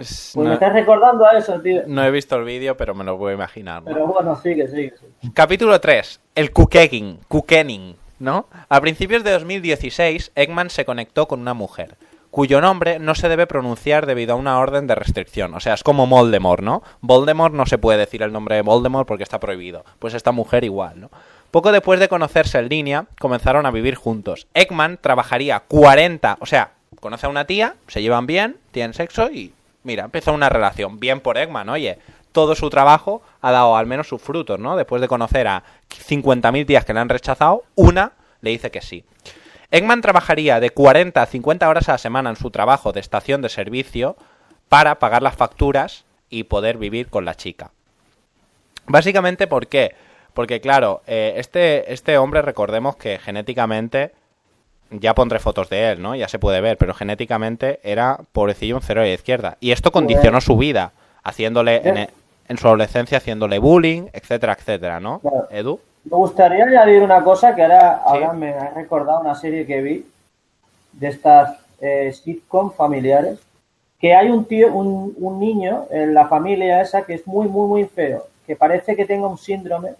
Pues 0.00 0.34
me 0.34 0.54
estás 0.54 0.72
recordando 0.72 1.26
a 1.26 1.36
eso, 1.36 1.60
tío. 1.60 1.82
No 1.86 2.02
he 2.02 2.10
visto 2.10 2.34
el 2.36 2.44
vídeo, 2.44 2.74
pero 2.74 2.94
me 2.94 3.04
lo 3.04 3.18
puedo 3.18 3.34
imaginar. 3.34 3.82
Pero 3.84 4.06
bueno, 4.06 4.34
sigue, 4.34 4.66
sigue, 4.66 4.94
Capítulo 5.34 5.78
3. 5.78 6.20
El 6.36 6.52
Kukening, 6.52 7.96
¿no? 8.18 8.46
A 8.70 8.80
principios 8.80 9.22
de 9.24 9.32
2016, 9.32 10.32
Eggman 10.34 10.70
se 10.70 10.86
conectó 10.86 11.28
con 11.28 11.40
una 11.40 11.52
mujer, 11.52 11.96
cuyo 12.30 12.62
nombre 12.62 12.98
no 12.98 13.14
se 13.14 13.28
debe 13.28 13.46
pronunciar 13.46 14.06
debido 14.06 14.32
a 14.32 14.36
una 14.36 14.58
orden 14.58 14.86
de 14.86 14.94
restricción. 14.94 15.52
O 15.52 15.60
sea, 15.60 15.74
es 15.74 15.82
como 15.82 16.06
Voldemort, 16.06 16.62
¿no? 16.62 16.82
Voldemort 17.02 17.52
no 17.52 17.66
se 17.66 17.76
puede 17.76 17.98
decir 17.98 18.22
el 18.22 18.32
nombre 18.32 18.54
de 18.54 18.62
Voldemort 18.62 19.06
porque 19.06 19.24
está 19.24 19.38
prohibido. 19.38 19.84
Pues 19.98 20.14
esta 20.14 20.32
mujer 20.32 20.64
igual, 20.64 20.98
¿no? 20.98 21.10
Poco 21.50 21.72
después 21.72 22.00
de 22.00 22.08
conocerse 22.08 22.58
en 22.58 22.70
línea, 22.70 23.04
comenzaron 23.18 23.66
a 23.66 23.70
vivir 23.70 23.96
juntos. 23.96 24.46
Eggman 24.54 24.96
trabajaría 24.98 25.60
40, 25.60 26.38
o 26.40 26.46
sea, 26.46 26.72
conoce 27.00 27.26
a 27.26 27.28
una 27.28 27.44
tía, 27.44 27.74
se 27.86 28.00
llevan 28.00 28.26
bien, 28.26 28.56
tienen 28.70 28.94
sexo 28.94 29.30
y 29.30 29.52
mira, 29.82 30.04
empezó 30.04 30.32
una 30.32 30.48
relación. 30.48 30.98
Bien 31.00 31.20
por 31.20 31.38
Eggman, 31.38 31.68
oye, 31.68 31.98
todo 32.32 32.54
su 32.54 32.70
trabajo 32.70 33.22
ha 33.40 33.50
dado 33.50 33.76
al 33.76 33.86
menos 33.86 34.08
sus 34.08 34.22
frutos, 34.22 34.58
¿no? 34.58 34.76
Después 34.76 35.00
de 35.00 35.08
conocer 35.08 35.48
a 35.48 35.64
50.000 35.90 36.66
tías 36.66 36.84
que 36.84 36.94
le 36.94 37.00
han 37.00 37.08
rechazado, 37.08 37.64
una 37.74 38.12
le 38.40 38.50
dice 38.50 38.70
que 38.70 38.80
sí. 38.80 39.04
Eggman 39.70 40.00
trabajaría 40.00 40.58
de 40.60 40.70
40 40.70 41.22
a 41.22 41.26
50 41.26 41.68
horas 41.68 41.88
a 41.88 41.92
la 41.92 41.98
semana 41.98 42.30
en 42.30 42.36
su 42.36 42.50
trabajo 42.50 42.92
de 42.92 43.00
estación 43.00 43.42
de 43.42 43.48
servicio 43.48 44.16
para 44.68 44.98
pagar 44.98 45.22
las 45.22 45.36
facturas 45.36 46.04
y 46.28 46.44
poder 46.44 46.78
vivir 46.78 47.08
con 47.08 47.24
la 47.24 47.36
chica. 47.36 47.70
Básicamente, 48.86 49.46
¿por 49.46 49.66
qué? 49.68 49.94
Porque, 50.34 50.60
claro, 50.60 51.02
eh, 51.06 51.34
este, 51.36 51.92
este 51.92 52.18
hombre, 52.18 52.42
recordemos 52.42 52.96
que 52.96 53.18
genéticamente 53.18 54.12
ya 54.90 55.14
pondré 55.14 55.38
fotos 55.38 55.68
de 55.68 55.92
él, 55.92 56.02
¿no? 56.02 56.14
Ya 56.14 56.28
se 56.28 56.38
puede 56.38 56.60
ver, 56.60 56.76
pero 56.76 56.94
genéticamente 56.94 57.80
era 57.82 58.18
pobrecillo 58.32 58.76
un 58.76 58.82
cero 58.82 59.02
de 59.02 59.12
izquierda. 59.12 59.56
Y 59.60 59.72
esto 59.72 59.92
condicionó 59.92 60.40
su 60.40 60.56
vida, 60.56 60.92
haciéndole 61.22 62.08
en, 62.48 62.58
su 62.58 62.66
adolescencia, 62.66 63.18
haciéndole 63.18 63.58
bullying, 63.58 64.08
etcétera, 64.12 64.56
etcétera, 64.58 65.00
¿no? 65.00 65.20
Edu. 65.50 65.80
Me 66.04 66.16
gustaría 66.16 66.64
añadir 66.64 67.02
una 67.02 67.22
cosa 67.22 67.54
que 67.54 67.62
ahora, 67.62 67.96
ahora 68.04 68.32
me 68.32 68.50
ha 68.50 68.70
recordado 68.70 69.20
una 69.20 69.34
serie 69.34 69.66
que 69.66 69.80
vi 69.80 70.06
de 70.92 71.08
estas 71.08 71.58
eh, 71.80 72.12
sitcom 72.12 72.72
familiares, 72.72 73.38
que 73.98 74.14
hay 74.14 74.30
un 74.30 74.46
tío, 74.46 74.72
un, 74.72 75.14
un 75.18 75.38
niño 75.38 75.86
en 75.90 76.14
la 76.14 76.26
familia 76.26 76.80
esa 76.80 77.02
que 77.02 77.14
es 77.14 77.26
muy, 77.26 77.48
muy, 77.48 77.68
muy 77.68 77.84
feo, 77.84 78.26
que 78.46 78.56
parece 78.56 78.96
que 78.96 79.04
tenga 79.04 79.28
un 79.28 79.38
síndrome, 79.38 79.90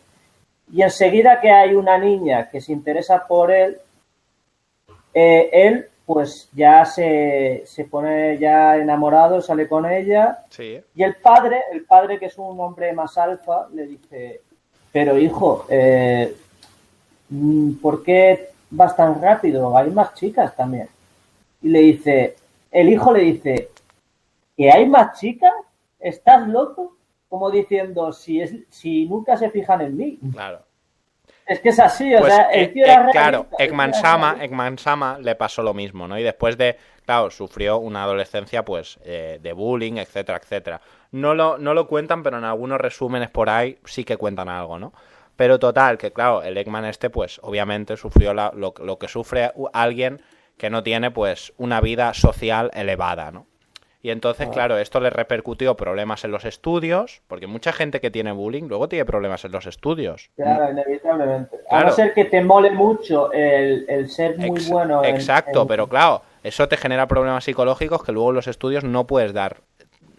y 0.72 0.82
enseguida 0.82 1.40
que 1.40 1.50
hay 1.50 1.74
una 1.74 1.98
niña 1.98 2.48
que 2.48 2.60
se 2.60 2.72
interesa 2.72 3.26
por 3.26 3.52
él, 3.52 3.78
eh, 5.14 5.50
él 5.52 5.86
pues 6.06 6.48
ya 6.52 6.84
se, 6.84 7.62
se, 7.66 7.84
pone 7.84 8.36
ya 8.38 8.76
enamorado, 8.76 9.40
sale 9.40 9.68
con 9.68 9.86
ella. 9.86 10.44
Y 10.58 11.02
el 11.04 11.14
padre, 11.16 11.62
el 11.72 11.84
padre 11.84 12.18
que 12.18 12.26
es 12.26 12.36
un 12.36 12.58
hombre 12.58 12.92
más 12.92 13.16
alfa, 13.16 13.68
le 13.72 13.86
dice, 13.86 14.40
pero 14.90 15.16
hijo, 15.16 15.66
eh, 15.68 16.34
mm, 17.28 17.74
¿por 17.74 18.02
qué 18.02 18.48
vas 18.70 18.96
tan 18.96 19.22
rápido? 19.22 19.76
Hay 19.76 19.90
más 19.90 20.14
chicas 20.14 20.56
también. 20.56 20.88
Y 21.62 21.68
le 21.68 21.78
dice, 21.78 22.36
el 22.72 22.88
hijo 22.88 23.12
le 23.12 23.20
dice, 23.20 23.70
¿que 24.56 24.68
hay 24.68 24.88
más 24.88 25.18
chicas? 25.18 25.52
¿Estás 26.00 26.48
loco? 26.48 26.96
Como 27.28 27.52
diciendo, 27.52 28.12
si, 28.12 28.40
es, 28.40 28.52
si 28.68 29.06
nunca 29.06 29.36
se 29.36 29.50
fijan 29.50 29.80
en 29.82 29.96
mí. 29.96 30.18
Claro. 30.32 30.58
Es 31.50 31.58
que 31.58 31.70
es 31.70 31.80
así, 31.80 32.14
o 32.14 32.20
pues, 32.20 32.32
sea, 32.32 32.44
el 32.44 32.66
eh, 32.66 32.72
era 32.76 33.08
eh, 33.08 33.10
Claro, 33.10 33.48
Ekman 33.58 34.78
Sama, 34.78 35.18
le 35.18 35.34
pasó 35.34 35.64
lo 35.64 35.74
mismo, 35.74 36.06
¿no? 36.06 36.16
Y 36.16 36.22
después 36.22 36.56
de, 36.56 36.76
claro, 37.04 37.28
sufrió 37.28 37.78
una 37.78 38.04
adolescencia, 38.04 38.64
pues, 38.64 39.00
eh, 39.02 39.40
de 39.42 39.52
bullying, 39.52 39.94
etcétera, 39.94 40.38
etcétera. 40.40 40.80
No 41.10 41.34
lo, 41.34 41.58
no 41.58 41.74
lo 41.74 41.88
cuentan, 41.88 42.22
pero 42.22 42.38
en 42.38 42.44
algunos 42.44 42.80
resúmenes 42.80 43.30
por 43.30 43.50
ahí 43.50 43.80
sí 43.84 44.04
que 44.04 44.16
cuentan 44.16 44.48
algo, 44.48 44.78
¿no? 44.78 44.92
Pero 45.34 45.58
total, 45.58 45.98
que 45.98 46.12
claro, 46.12 46.40
el 46.44 46.56
Eggman 46.56 46.84
este, 46.84 47.10
pues 47.10 47.40
obviamente 47.42 47.96
sufrió 47.96 48.32
lo, 48.32 48.52
lo, 48.52 48.98
que 49.00 49.08
sufre 49.08 49.50
alguien 49.72 50.22
que 50.56 50.70
no 50.70 50.84
tiene, 50.84 51.10
pues, 51.10 51.52
una 51.56 51.80
vida 51.80 52.14
social 52.14 52.70
elevada, 52.74 53.32
¿no? 53.32 53.48
Y 54.02 54.10
entonces, 54.10 54.48
ah. 54.48 54.50
claro, 54.50 54.78
esto 54.78 54.98
le 55.00 55.10
repercutió 55.10 55.76
problemas 55.76 56.24
en 56.24 56.30
los 56.30 56.44
estudios, 56.44 57.20
porque 57.28 57.46
mucha 57.46 57.72
gente 57.72 58.00
que 58.00 58.10
tiene 58.10 58.32
bullying 58.32 58.64
luego 58.64 58.88
tiene 58.88 59.04
problemas 59.04 59.44
en 59.44 59.52
los 59.52 59.66
estudios. 59.66 60.30
Claro, 60.36 60.70
inevitablemente. 60.70 61.58
A 61.68 61.84
no 61.84 61.92
ser 61.92 62.14
que 62.14 62.24
te 62.24 62.42
mole 62.42 62.70
mucho 62.70 63.30
el, 63.32 64.08
ser 64.08 64.38
muy 64.38 64.60
bueno. 64.68 65.04
exacto, 65.04 65.66
pero 65.66 65.86
claro, 65.86 66.22
eso 66.42 66.66
te 66.68 66.78
genera 66.78 67.06
problemas 67.06 67.44
psicológicos 67.44 68.02
que 68.02 68.12
luego 68.12 68.30
en 68.30 68.36
los 68.36 68.46
estudios 68.46 68.84
no 68.84 69.06
puedes 69.06 69.34
dar 69.34 69.58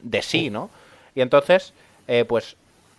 de 0.04 0.22
sí, 0.22 0.50
¿no? 0.52 0.70
Y 1.16 1.22
entonces, 1.22 1.74
eh, 2.08 2.26
pues 2.26 2.58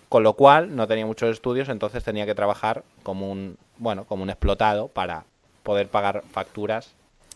con 0.08 0.24
lo 0.24 0.34
cual 0.34 0.74
no 0.76 0.86
tenía 0.86 1.06
muchos 1.06 1.30
estudios, 1.30 1.68
entonces 1.68 2.04
tenía 2.04 2.26
que 2.26 2.34
trabajar 2.34 2.82
como 3.02 3.30
un, 3.30 3.56
bueno, 3.78 4.04
como 4.04 4.24
un 4.24 4.30
explotado 4.30 4.88
para 4.88 5.24
poder 5.62 5.88
pagar 5.88 6.22
facturas 6.32 6.92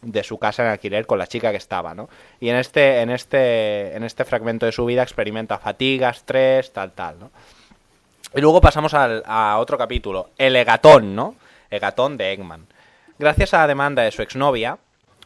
de 0.07 0.23
su 0.23 0.39
casa 0.39 0.63
en 0.63 0.71
alquiler 0.71 1.07
con 1.07 1.19
la 1.19 1.27
chica 1.27 1.51
que 1.51 1.57
estaba, 1.57 1.95
¿no? 1.95 2.09
Y 2.41 2.49
en 2.49 2.57
este, 2.57 3.01
en 3.01 3.11
este, 3.11 3.95
en 3.97 4.05
este 4.05 4.25
fragmento 4.25 4.67
de 4.67 4.73
su 4.73 4.85
vida 4.87 5.03
experimenta 5.03 5.59
fatiga, 5.59 6.11
estrés, 6.11 6.73
tal, 6.73 6.93
tal, 6.93 7.19
¿no? 7.19 7.31
Y 8.35 8.41
luego 8.41 8.61
pasamos 8.61 8.95
al, 8.95 9.23
a 9.27 9.59
otro 9.59 9.77
capítulo, 9.77 10.31
el 10.39 10.55
Egatón, 10.57 11.17
¿no? 11.17 11.35
Egatón 11.71 12.17
de 12.17 12.33
Eggman. 12.33 12.67
Gracias 13.19 13.53
a 13.55 13.59
la 13.59 13.67
demanda 13.67 14.03
de 14.03 14.13
su 14.13 14.23
exnovia, 14.23 14.79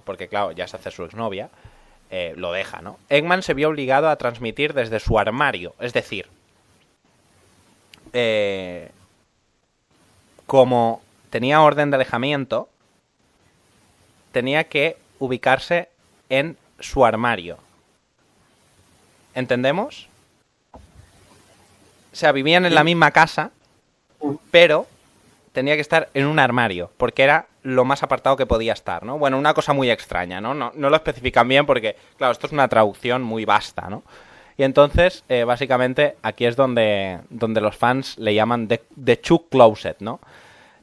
porque 0.05 0.29
claro, 0.29 0.53
ya 0.53 0.67
se 0.67 0.77
hace 0.77 0.91
su 0.91 1.05
exnovia, 1.05 1.51
eh, 2.11 2.33
lo 2.37 2.53
deja, 2.53 2.81
¿no? 2.81 2.99
Eggman 3.09 3.43
se 3.43 3.55
vio 3.55 3.69
obligado 3.69 4.09
a 4.09 4.17
transmitir 4.17 4.73
desde 4.73 4.99
su 4.99 5.19
armario, 5.19 5.75
es 5.79 5.93
decir, 5.93 6.29
eh, 8.13 8.91
como 10.47 11.03
tenía 11.29 11.61
orden 11.61 11.91
de 11.91 11.97
alejamiento, 11.97 12.70
tenía 14.33 14.65
que 14.65 14.97
ubicarse 15.19 15.89
en 16.29 16.57
su 16.79 17.05
armario. 17.05 17.59
¿Entendemos? 19.35 20.09
O 20.73 22.17
sea, 22.17 22.33
vivían 22.33 22.65
en 22.65 22.75
la 22.75 22.85
misma 22.85 23.11
casa, 23.13 23.53
pero 24.51 24.87
tenía 25.53 25.75
que 25.75 25.81
estar 25.81 26.09
en 26.15 26.27
un 26.27 26.39
armario, 26.39 26.91
porque 26.97 27.23
era 27.23 27.47
lo 27.63 27.85
más 27.85 28.03
apartado 28.03 28.37
que 28.37 28.47
podía 28.47 28.73
estar, 28.73 29.05
¿no? 29.05 29.19
Bueno, 29.19 29.39
una 29.39 29.55
cosa 29.55 29.73
muy 29.73 29.91
extraña, 29.91 30.41
¿no? 30.41 30.55
No, 30.55 30.73
no 30.75 30.91
lo 30.91 30.97
especifican 30.97 31.47
bien 31.47 31.67
porque, 31.67 31.97
claro, 32.17 32.33
esto 32.33 32.47
es 32.47 32.53
una 32.53 32.69
traducción 32.69 33.23
muy 33.23 33.45
vasta, 33.45 33.89
¿no? 33.89 34.03
Y 34.57 34.65
entonces, 34.65 35.25
eh, 35.29 35.45
básicamente, 35.45 36.17
aquí 36.23 36.45
es 36.45 36.57
donde, 36.57 37.21
donde 37.31 37.61
los 37.61 37.77
fans 37.77 38.19
le 38.19 38.35
llaman 38.35 38.69
The, 38.69 38.83
the 39.03 39.21
Chuck 39.21 39.49
Closet, 39.51 40.01
¿no? 40.01 40.21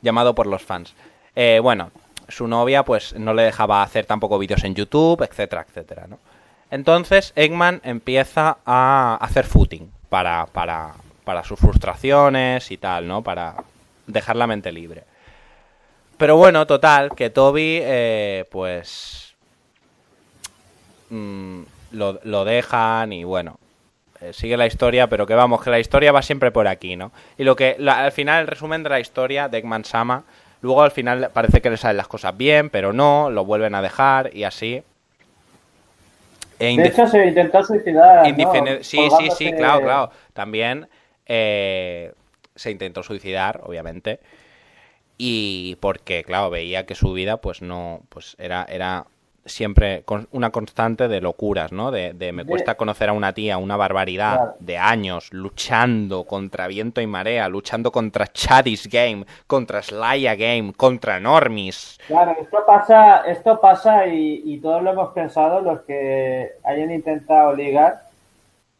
Llamado 0.01 0.33
por 0.33 0.47
los 0.47 0.63
fans. 0.63 0.95
Eh, 1.35 1.59
bueno, 1.61 1.91
su 2.27 2.47
novia 2.47 2.83
pues 2.83 3.13
no 3.13 3.33
le 3.33 3.43
dejaba 3.43 3.83
hacer 3.83 4.05
tampoco 4.05 4.37
vídeos 4.37 4.63
en 4.63 4.75
YouTube, 4.75 5.21
etcétera, 5.23 5.65
etcétera, 5.67 6.07
¿no? 6.07 6.19
Entonces 6.69 7.31
Eggman 7.35 7.81
empieza 7.83 8.57
a 8.65 9.17
hacer 9.21 9.45
footing 9.45 9.91
para, 10.09 10.47
para, 10.47 10.93
para 11.23 11.43
sus 11.43 11.59
frustraciones 11.59 12.71
y 12.71 12.77
tal, 12.77 13.07
¿no? 13.07 13.21
Para 13.23 13.55
dejar 14.05 14.35
la 14.35 14.47
mente 14.47 14.71
libre. 14.71 15.03
Pero 16.17 16.35
bueno, 16.35 16.65
total, 16.65 17.15
que 17.15 17.29
Toby, 17.29 17.79
eh, 17.81 18.45
pues... 18.51 19.35
Mm, 21.09 21.61
lo, 21.91 22.19
lo, 22.23 22.43
dejan 22.43 23.13
y 23.13 23.23
bueno, 23.23 23.59
eh, 24.19 24.33
sigue 24.33 24.57
la 24.57 24.67
historia, 24.67 25.07
pero 25.07 25.25
que 25.25 25.35
vamos, 25.35 25.63
que 25.63 25.69
la 25.69 25.79
historia 25.79 26.11
va 26.11 26.21
siempre 26.21 26.51
por 26.51 26.67
aquí, 26.67 26.97
¿no? 26.97 27.13
Y 27.37 27.45
lo 27.45 27.55
que, 27.55 27.77
al 27.87 28.11
final, 28.11 28.41
el 28.41 28.47
resumen 28.47 28.83
de 28.83 28.89
la 28.89 28.99
historia 28.99 29.47
de 29.47 29.59
Ekman 29.59 29.85
Sama, 29.85 30.23
luego 30.61 30.83
al 30.83 30.91
final 30.91 31.29
parece 31.33 31.61
que 31.61 31.69
le 31.69 31.77
salen 31.77 31.97
las 31.97 32.07
cosas 32.07 32.35
bien, 32.37 32.69
pero 32.69 32.93
no, 32.93 33.29
lo 33.29 33.45
vuelven 33.45 33.75
a 33.75 33.81
dejar 33.81 34.35
y 34.35 34.43
así. 34.43 34.83
E 36.59 36.75
de 36.75 36.87
hecho, 36.87 37.07
se 37.07 37.25
intentó 37.27 37.63
suicidar. 37.63 38.25
Sí, 38.81 39.09
sí, 39.17 39.29
sí, 39.35 39.53
claro, 39.53 39.81
claro. 39.81 40.11
También 40.33 40.87
eh, 41.25 42.13
se 42.55 42.71
intentó 42.71 43.03
suicidar, 43.03 43.61
obviamente. 43.63 44.19
Y 45.17 45.77
porque, 45.79 46.23
claro, 46.23 46.49
veía 46.49 46.85
que 46.85 46.95
su 46.95 47.13
vida, 47.13 47.37
pues 47.37 47.61
no, 47.61 48.01
pues 48.09 48.35
era, 48.39 48.65
era 48.69 49.05
siempre 49.47 50.03
una 50.31 50.51
constante 50.51 51.07
de 51.07 51.21
locuras, 51.21 51.71
¿no? 51.71 51.91
De, 51.91 52.13
me 52.33 52.45
cuesta 52.45 52.75
conocer 52.75 53.09
a 53.09 53.13
una 53.13 53.33
tía, 53.33 53.57
una 53.57 53.77
barbaridad 53.77 54.55
de 54.59 54.77
años 54.77 55.29
luchando 55.31 56.25
contra 56.25 56.67
viento 56.67 57.01
y 57.01 57.07
marea, 57.07 57.49
luchando 57.49 57.91
contra 57.91 58.27
Chadis 58.27 58.87
Game, 58.87 59.25
contra 59.47 59.81
Slaya 59.81 60.35
Game, 60.35 60.73
contra 60.73 61.19
Normis. 61.19 61.99
Claro, 62.07 62.35
esto 62.39 62.57
pasa, 62.65 63.21
esto 63.27 63.59
pasa 63.59 64.07
y, 64.07 64.59
todos 64.61 64.81
lo 64.81 64.91
hemos 64.91 65.13
pensado, 65.13 65.61
los 65.61 65.81
que 65.81 66.51
hayan 66.63 66.91
intentado 66.91 67.55
ligar, 67.55 68.01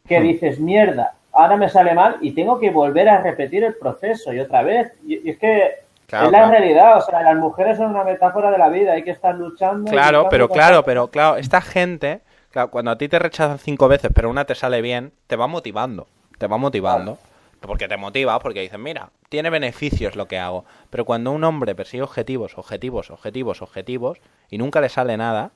que 0.06 0.20
hmm. 0.20 0.22
dices, 0.22 0.60
mierda, 0.60 1.14
ahora 1.32 1.56
me 1.56 1.68
sale 1.68 1.94
mal 1.94 2.16
y 2.20 2.32
tengo 2.32 2.58
que 2.58 2.70
volver 2.70 3.08
a 3.08 3.22
repetir 3.22 3.64
el 3.64 3.74
proceso 3.74 4.32
y 4.32 4.40
otra 4.40 4.62
vez. 4.62 4.92
y 5.06 5.28
es 5.28 5.38
que 5.38 5.87
es 6.10 6.30
la 6.30 6.50
realidad, 6.50 6.96
o 6.96 7.00
sea, 7.02 7.22
las 7.22 7.36
mujeres 7.36 7.76
son 7.76 7.90
una 7.90 8.02
metáfora 8.02 8.50
de 8.50 8.56
la 8.56 8.70
vida, 8.70 8.92
hay 8.92 9.02
que 9.02 9.10
estar 9.10 9.34
luchando. 9.34 9.90
Claro, 9.90 10.28
pero 10.30 10.48
claro, 10.48 10.82
pero 10.82 11.08
claro, 11.08 11.36
esta 11.36 11.60
gente, 11.60 12.22
cuando 12.70 12.92
a 12.92 12.98
ti 12.98 13.08
te 13.08 13.18
rechazan 13.18 13.58
cinco 13.58 13.88
veces, 13.88 14.10
pero 14.14 14.30
una 14.30 14.46
te 14.46 14.54
sale 14.54 14.80
bien, 14.80 15.12
te 15.26 15.36
va 15.36 15.46
motivando, 15.46 16.06
te 16.38 16.46
va 16.46 16.56
motivando. 16.56 17.18
Porque 17.60 17.88
te 17.88 17.96
motiva, 17.96 18.38
porque 18.38 18.60
dices, 18.60 18.78
mira, 18.78 19.10
tiene 19.28 19.50
beneficios 19.50 20.14
lo 20.14 20.28
que 20.28 20.38
hago. 20.38 20.64
Pero 20.90 21.04
cuando 21.04 21.32
un 21.32 21.42
hombre 21.42 21.74
persigue 21.74 22.04
objetivos, 22.04 22.56
objetivos, 22.56 23.10
objetivos, 23.10 23.62
objetivos, 23.62 24.20
y 24.48 24.58
nunca 24.58 24.80
le 24.80 24.88
sale 24.88 25.16
nada, 25.16 25.50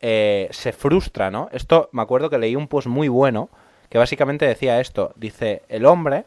eh, 0.00 0.46
se 0.52 0.72
frustra, 0.72 1.30
¿no? 1.30 1.48
Esto, 1.50 1.88
me 1.90 2.02
acuerdo 2.02 2.30
que 2.30 2.38
leí 2.38 2.54
un 2.54 2.68
post 2.68 2.86
muy 2.86 3.08
bueno, 3.08 3.48
que 3.88 3.98
básicamente 3.98 4.46
decía 4.46 4.80
esto. 4.80 5.12
Dice, 5.16 5.62
el 5.68 5.86
hombre 5.86 6.24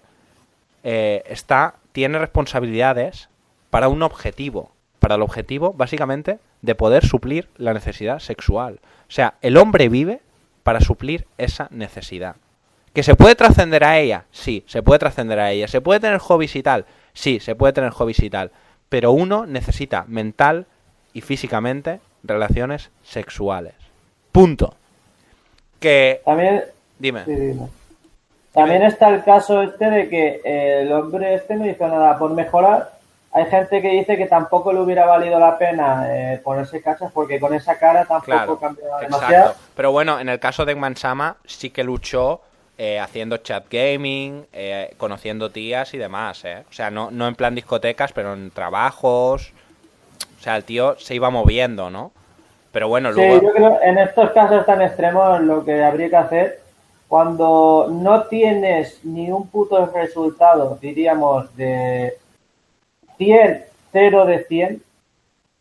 eh, 0.84 1.24
está, 1.26 1.76
tiene 1.94 2.20
responsabilidades 2.20 3.30
para 3.72 3.88
un 3.88 4.04
objetivo. 4.04 4.72
Para 5.00 5.16
el 5.16 5.24
objetivo, 5.24 5.74
básicamente, 5.74 6.38
de 6.62 6.76
poder 6.76 7.04
suplir 7.04 7.50
la 7.58 7.74
necesidad 7.74 8.20
sexual. 8.20 8.80
O 8.84 9.12
sea, 9.12 9.34
el 9.42 9.58
hombre 9.58 9.90
vive 9.90 10.20
para 10.62 10.80
suplir 10.80 11.26
esa 11.40 11.68
necesidad. 11.72 12.36
¿Que 12.94 13.02
se 13.02 13.16
puede 13.16 13.34
trascender 13.36 13.84
a 13.84 13.98
ella? 13.98 14.26
Sí, 14.32 14.64
se 14.68 14.84
puede 14.84 15.00
trascender 15.00 15.40
a 15.40 15.50
ella. 15.50 15.68
¿Se 15.68 15.82
puede 15.82 16.00
tener 16.00 16.20
hobbies 16.20 16.56
y 16.56 16.62
tal? 16.62 16.86
Sí, 17.14 17.40
se 17.40 17.56
puede 17.56 17.74
tener 17.74 17.90
hobbies 17.90 18.22
y 18.22 18.30
tal. 18.30 18.52
Pero 18.90 19.12
uno 19.12 19.48
necesita 19.48 20.06
mental 20.08 20.68
y 21.14 21.22
físicamente 21.22 22.00
relaciones 22.24 22.92
sexuales. 23.02 23.74
Punto. 24.32 24.76
Que... 25.80 26.22
También... 26.26 26.66
Dime. 27.00 27.24
También 28.54 28.84
está 28.84 29.10
el 29.10 29.24
caso 29.24 29.62
este 29.64 29.90
de 29.90 30.10
que 30.10 30.42
el 30.82 30.92
hombre 30.92 31.34
este 31.34 31.56
no 31.56 31.66
hizo 31.66 31.88
nada 31.88 32.20
por 32.20 32.32
mejorar 32.32 32.91
hay 33.34 33.46
gente 33.46 33.82
que 33.82 33.90
dice 33.90 34.18
que 34.18 34.26
tampoco 34.26 34.74
le 34.74 34.82
hubiera 34.82 35.06
valido 35.06 35.40
la 35.40 35.58
pena 35.58 36.06
eh, 36.10 36.42
ponerse 36.44 36.82
cachas 36.82 37.12
porque 37.14 37.40
con 37.40 37.54
esa 37.54 37.78
cara 37.78 38.06
tampoco 38.06 38.60
cambiaba 38.60 39.00
demasiado. 39.00 39.56
Pero 39.76 39.92
bueno, 39.92 40.20
en 40.20 40.28
el 40.28 40.40
caso 40.40 40.66
de 40.66 40.76
Mansama 40.76 41.38
sí 41.46 41.70
que 41.70 41.84
luchó 41.84 42.42
eh, 42.78 43.00
haciendo 43.00 43.38
chat 43.38 43.66
gaming, 43.70 44.48
eh, 44.52 44.94
conociendo 44.98 45.50
tías 45.50 45.94
y 45.94 45.98
demás, 45.98 46.44
¿eh? 46.44 46.64
O 46.70 46.74
sea, 46.74 46.92
no, 46.92 47.10
no 47.12 47.28
en 47.28 47.36
plan 47.36 47.56
discotecas, 47.56 48.12
pero 48.12 48.34
en 48.34 48.52
trabajos. 48.52 49.54
O 50.40 50.44
sea, 50.44 50.58
el 50.58 50.66
tío 50.66 50.98
se 50.98 51.16
iba 51.16 51.30
moviendo, 51.30 51.90
¿no? 51.90 52.12
Pero 52.72 52.88
bueno, 52.88 53.12
luego... 53.12 53.40
Sí, 53.40 53.46
yo 53.46 53.54
creo 53.54 53.80
en 53.82 53.98
estos 53.98 54.32
casos 54.32 54.66
tan 54.66 54.82
extremos 54.82 55.42
lo 55.42 55.64
que 55.64 55.84
habría 55.84 56.10
que 56.10 56.16
hacer 56.16 56.62
cuando 57.08 57.88
no 57.92 58.24
tienes 58.24 59.04
ni 59.04 59.32
un 59.32 59.48
puto 59.50 59.86
resultado, 59.88 60.78
diríamos, 60.82 61.56
de 61.56 62.18
100, 63.22 63.66
0 63.92 64.26
de 64.26 64.44
100, 64.46 64.84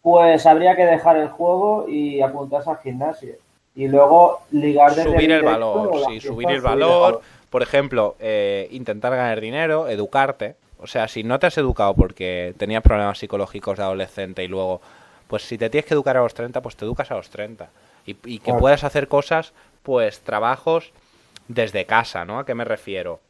pues 0.00 0.46
habría 0.46 0.76
que 0.76 0.86
dejar 0.86 1.18
el 1.18 1.28
juego 1.28 1.86
y 1.86 2.22
apuntarse 2.22 2.70
al 2.70 2.78
gimnasio. 2.78 3.34
Y 3.74 3.86
luego 3.86 4.40
ligar 4.50 4.94
de 4.94 5.02
Subir 5.02 5.30
el 5.30 5.42
valor, 5.42 5.90
sí, 6.08 6.20
subir 6.20 6.50
el 6.50 6.62
valor. 6.62 7.20
Por 7.50 7.62
ejemplo, 7.62 8.16
eh, 8.18 8.66
intentar 8.70 9.14
ganar 9.14 9.42
dinero, 9.42 9.88
educarte. 9.88 10.56
O 10.78 10.86
sea, 10.86 11.06
si 11.06 11.22
no 11.22 11.38
te 11.38 11.48
has 11.48 11.58
educado 11.58 11.92
porque 11.92 12.54
tenías 12.56 12.82
problemas 12.82 13.18
psicológicos 13.18 13.76
de 13.76 13.84
adolescente 13.84 14.42
y 14.42 14.48
luego, 14.48 14.80
pues 15.28 15.42
si 15.42 15.58
te 15.58 15.68
tienes 15.68 15.84
que 15.84 15.92
educar 15.92 16.16
a 16.16 16.22
los 16.22 16.32
30, 16.32 16.62
pues 16.62 16.76
te 16.76 16.86
educas 16.86 17.10
a 17.10 17.16
los 17.16 17.28
30. 17.28 17.68
Y, 18.06 18.38
que 18.38 18.54
puedas 18.54 18.84
hacer 18.84 19.06
cosas, 19.06 19.52
pues 19.82 20.20
trabajos 20.20 20.92
desde 21.46 21.84
casa, 21.84 22.24
¿no? 22.24 22.38
¿A 22.38 22.46
qué 22.46 22.54
me 22.54 22.64
refiero? 22.64 23.20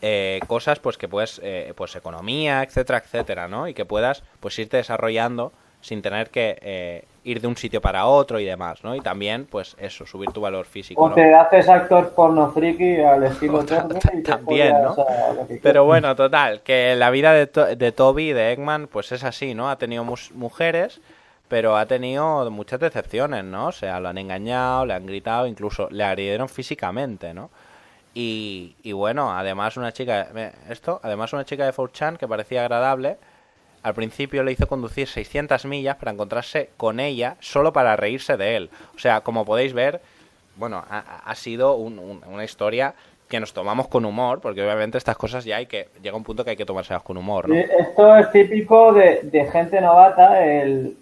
Eh, 0.00 0.40
cosas 0.46 0.78
pues 0.78 0.96
que 0.96 1.08
puedes, 1.08 1.40
eh, 1.42 1.72
pues 1.76 1.96
economía, 1.96 2.62
etcétera, 2.62 2.98
etcétera, 2.98 3.48
¿no? 3.48 3.66
Y 3.66 3.74
que 3.74 3.84
puedas 3.84 4.22
pues 4.40 4.58
irte 4.58 4.76
desarrollando 4.76 5.52
sin 5.80 6.02
tener 6.02 6.30
que 6.30 6.58
eh, 6.60 7.04
ir 7.24 7.40
de 7.40 7.46
un 7.46 7.56
sitio 7.56 7.80
para 7.80 8.06
otro 8.06 8.40
y 8.40 8.44
demás, 8.44 8.82
¿no? 8.82 8.94
Y 8.94 9.00
también, 9.00 9.46
pues 9.46 9.76
eso, 9.78 10.06
subir 10.06 10.30
tu 10.30 10.40
valor 10.40 10.66
físico. 10.66 11.02
O 11.02 11.10
te 11.12 11.34
haces 11.34 11.68
actor 11.68 12.10
porno 12.10 12.50
friki 12.50 13.00
al 13.00 13.24
estilo 13.24 13.64
y 14.12 14.22
También, 14.22 14.82
¿no? 14.82 14.96
Pero 15.62 15.84
bueno, 15.84 16.14
total, 16.16 16.62
que 16.62 16.94
la 16.96 17.10
vida 17.10 17.32
de, 17.32 17.46
de 17.76 17.92
Toby, 17.92 18.32
de 18.32 18.52
Eggman, 18.52 18.88
pues 18.88 19.12
es 19.12 19.24
así, 19.24 19.54
¿no? 19.54 19.70
Ha 19.70 19.76
tenido 19.76 20.04
mujeres, 20.34 21.00
pero 21.48 21.76
ha 21.76 21.86
tenido 21.86 22.50
muchas 22.50 22.80
decepciones, 22.80 23.44
¿no? 23.44 23.68
O 23.68 23.72
sea, 23.72 24.00
lo 24.00 24.08
han 24.08 24.18
engañado, 24.18 24.86
le 24.86 24.94
han 24.94 25.06
gritado, 25.06 25.46
incluso 25.46 25.88
le 25.90 26.04
agredieron 26.04 26.48
físicamente, 26.48 27.34
¿no? 27.34 27.50
Y, 28.20 28.74
y 28.82 28.90
bueno, 28.90 29.30
además 29.30 29.76
una 29.76 29.92
chica, 29.92 30.26
esto, 30.68 30.98
además 31.04 31.32
una 31.32 31.44
chica 31.44 31.64
de 31.64 31.72
4chan 31.72 32.16
que 32.16 32.26
parecía 32.26 32.62
agradable, 32.62 33.16
al 33.84 33.94
principio 33.94 34.42
le 34.42 34.50
hizo 34.50 34.66
conducir 34.66 35.06
600 35.06 35.64
millas 35.66 35.94
para 35.94 36.10
encontrarse 36.10 36.70
con 36.76 36.98
ella 36.98 37.36
solo 37.38 37.72
para 37.72 37.94
reírse 37.94 38.36
de 38.36 38.56
él. 38.56 38.70
O 38.96 38.98
sea, 38.98 39.20
como 39.20 39.44
podéis 39.44 39.72
ver, 39.72 40.00
bueno, 40.56 40.84
ha, 40.90 41.32
sido 41.36 41.76
una 41.76 42.42
historia 42.42 42.92
que 43.28 43.38
nos 43.38 43.52
tomamos 43.52 43.86
con 43.86 44.04
humor, 44.04 44.40
porque 44.40 44.64
obviamente 44.64 44.98
estas 44.98 45.16
cosas 45.16 45.44
ya 45.44 45.58
hay 45.58 45.66
que 45.66 45.86
llega 46.02 46.16
un 46.16 46.24
punto 46.24 46.42
que 46.42 46.50
hay 46.50 46.56
que 46.56 46.66
tomárselas 46.66 47.04
con 47.04 47.18
humor. 47.18 47.48
¿no? 47.48 47.54
Esto 47.54 48.16
es 48.16 48.32
típico 48.32 48.94
de 48.94 49.48
gente 49.52 49.80
novata, 49.80 50.44
el, 50.44 50.96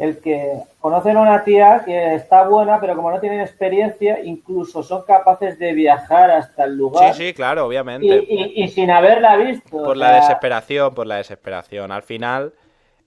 el 0.00 0.18
que 0.18 0.54
conocen 0.80 1.18
a 1.18 1.20
una 1.20 1.44
tía 1.44 1.82
que 1.84 2.14
está 2.14 2.48
buena, 2.48 2.80
pero 2.80 2.96
como 2.96 3.10
no 3.10 3.20
tienen 3.20 3.42
experiencia, 3.42 4.18
incluso 4.24 4.82
son 4.82 5.02
capaces 5.04 5.58
de 5.58 5.74
viajar 5.74 6.30
hasta 6.30 6.64
el 6.64 6.74
lugar. 6.74 7.12
Sí, 7.14 7.26
sí, 7.26 7.34
claro, 7.34 7.66
obviamente. 7.66 8.06
Y, 8.26 8.66
sin 8.68 8.90
haberla 8.90 9.36
visto. 9.36 9.84
Por 9.84 9.98
la 9.98 10.14
desesperación, 10.14 10.94
por 10.94 11.06
la 11.06 11.16
desesperación. 11.16 11.92
Al 11.92 12.02
final, 12.02 12.54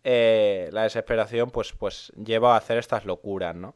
eh, 0.04 0.70
la 0.72 0.84
desesperación, 0.84 1.50
pues, 1.50 1.74
pues 1.74 2.14
lleva 2.24 2.54
a 2.54 2.58
hacer 2.58 2.78
estas 2.78 3.06
locuras, 3.06 3.56
¿no? 3.56 3.74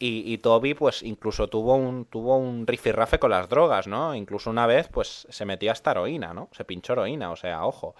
Y, 0.00 0.24
y, 0.26 0.38
Toby, 0.38 0.74
pues, 0.74 1.04
incluso 1.04 1.48
tuvo 1.48 1.76
un, 1.76 2.06
tuvo 2.06 2.38
un 2.38 2.66
rifirrafe 2.66 3.20
con 3.20 3.30
las 3.30 3.48
drogas, 3.48 3.86
¿no? 3.86 4.16
Incluso 4.16 4.50
una 4.50 4.66
vez, 4.66 4.88
pues, 4.88 5.28
se 5.30 5.44
metía 5.44 5.70
hasta 5.70 5.92
heroína, 5.92 6.34
¿no? 6.34 6.48
Se 6.50 6.64
pinchó 6.64 6.94
heroína, 6.94 7.30
o 7.30 7.36
sea, 7.36 7.64
ojo. 7.64 7.94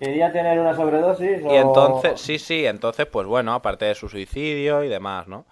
¿Quería 0.00 0.32
tener 0.32 0.58
una 0.58 0.74
sobredosis? 0.74 1.42
Y 1.42 1.54
entonces, 1.54 2.18
sí, 2.18 2.38
sí, 2.38 2.64
entonces, 2.64 3.04
pues 3.04 3.26
bueno, 3.26 3.52
aparte 3.52 3.84
de 3.84 3.94
su 3.94 4.08
suicidio 4.08 4.82
y 4.82 4.88
demás, 4.88 5.28
¿no? 5.28 5.44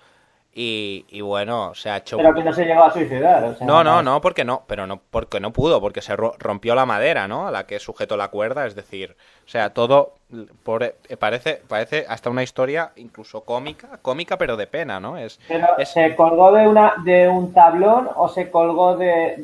Y, 0.60 1.20
bueno, 1.20 1.72
se 1.74 1.88
ha 1.88 1.98
hecho. 1.98 2.16
Pero 2.16 2.34
que 2.34 2.42
no 2.42 2.52
se 2.52 2.64
llegó 2.64 2.82
a 2.82 2.92
suicidar. 2.92 3.56
no, 3.60 3.84
no, 3.84 4.02
no, 4.02 4.20
porque 4.20 4.44
no, 4.44 4.64
pero 4.66 4.88
no, 4.88 5.00
porque 5.10 5.38
no 5.38 5.52
pudo, 5.52 5.80
porque 5.80 6.02
se 6.02 6.16
rompió 6.16 6.74
la 6.74 6.84
madera, 6.84 7.28
¿no? 7.28 7.46
A 7.46 7.52
la 7.52 7.64
que 7.64 7.78
sujetó 7.78 8.16
la 8.16 8.28
cuerda, 8.28 8.66
es 8.66 8.74
decir, 8.74 9.16
o 9.46 9.48
sea, 9.48 9.70
todo 9.70 10.14
por, 10.64 10.82
eh, 10.82 10.94
parece, 11.16 11.62
parece 11.68 12.06
hasta 12.08 12.28
una 12.28 12.42
historia 12.42 12.90
incluso 12.96 13.42
cómica, 13.42 14.00
cómica 14.02 14.36
pero 14.36 14.56
de 14.56 14.66
pena, 14.66 14.98
¿no? 14.98 15.16
Es, 15.16 15.38
¿Se 15.84 16.16
colgó 16.16 16.50
de 16.50 16.66
una 16.66 16.94
de 17.04 17.28
un 17.28 17.52
tablón 17.52 18.08
o 18.16 18.28
se 18.28 18.50
colgó 18.50 18.96
de, 18.96 19.36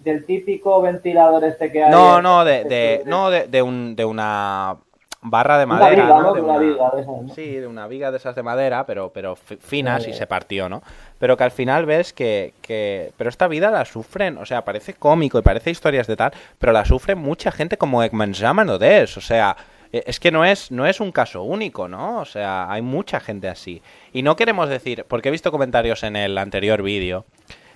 del 0.00 0.26
típico 0.26 0.82
ventilador 0.82 1.44
este 1.44 1.70
que 1.70 1.84
hay? 1.84 1.92
No, 1.92 2.20
no, 2.20 2.44
de, 2.44 2.64
de, 2.64 3.02
no 3.06 3.30
de, 3.30 3.46
de, 3.46 3.62
un, 3.62 3.94
de 3.94 4.04
una 4.04 4.78
barra 5.24 5.58
de 5.58 5.66
madera. 5.66 6.06
¿no? 6.06 6.34
De 6.34 6.40
una, 6.42 6.58
viga 6.58 6.90
de 6.94 7.00
esas, 7.00 7.34
Sí, 7.34 7.56
de 7.56 7.66
una 7.66 7.86
viga 7.88 8.10
de 8.10 8.18
esas 8.18 8.36
de 8.36 8.42
madera, 8.42 8.84
pero, 8.86 9.10
pero 9.10 9.34
finas 9.36 10.06
y 10.06 10.12
se 10.12 10.26
partió, 10.26 10.68
¿no? 10.68 10.82
Pero 11.18 11.36
que 11.36 11.44
al 11.44 11.50
final 11.50 11.86
ves 11.86 12.12
que, 12.12 12.52
que... 12.60 13.12
Pero 13.16 13.30
esta 13.30 13.48
vida 13.48 13.70
la 13.70 13.86
sufren, 13.86 14.36
o 14.36 14.44
sea, 14.44 14.64
parece 14.64 14.94
cómico 14.94 15.38
y 15.38 15.42
parece 15.42 15.70
historias 15.70 16.06
de 16.06 16.16
tal, 16.16 16.32
pero 16.58 16.72
la 16.72 16.84
sufre 16.84 17.14
mucha 17.14 17.50
gente 17.50 17.78
como 17.78 18.02
Ekman 18.02 18.34
Zaman 18.34 18.68
o 18.68 18.78
Des, 18.78 19.16
o 19.16 19.20
sea... 19.20 19.56
E, 19.92 20.02
es 20.06 20.20
que 20.20 20.30
no 20.30 20.44
es, 20.44 20.70
no 20.70 20.86
es 20.86 21.00
un 21.00 21.10
caso 21.10 21.42
único, 21.42 21.88
¿no? 21.88 22.18
O 22.18 22.24
sea, 22.24 22.70
hay 22.70 22.82
mucha 22.82 23.20
gente 23.20 23.48
así. 23.48 23.80
Y 24.12 24.22
no 24.22 24.36
queremos 24.36 24.68
decir, 24.68 25.06
porque 25.08 25.28
he 25.28 25.32
visto 25.32 25.50
comentarios 25.50 26.02
en 26.02 26.16
el 26.16 26.36
anterior 26.36 26.82
vídeo, 26.82 27.24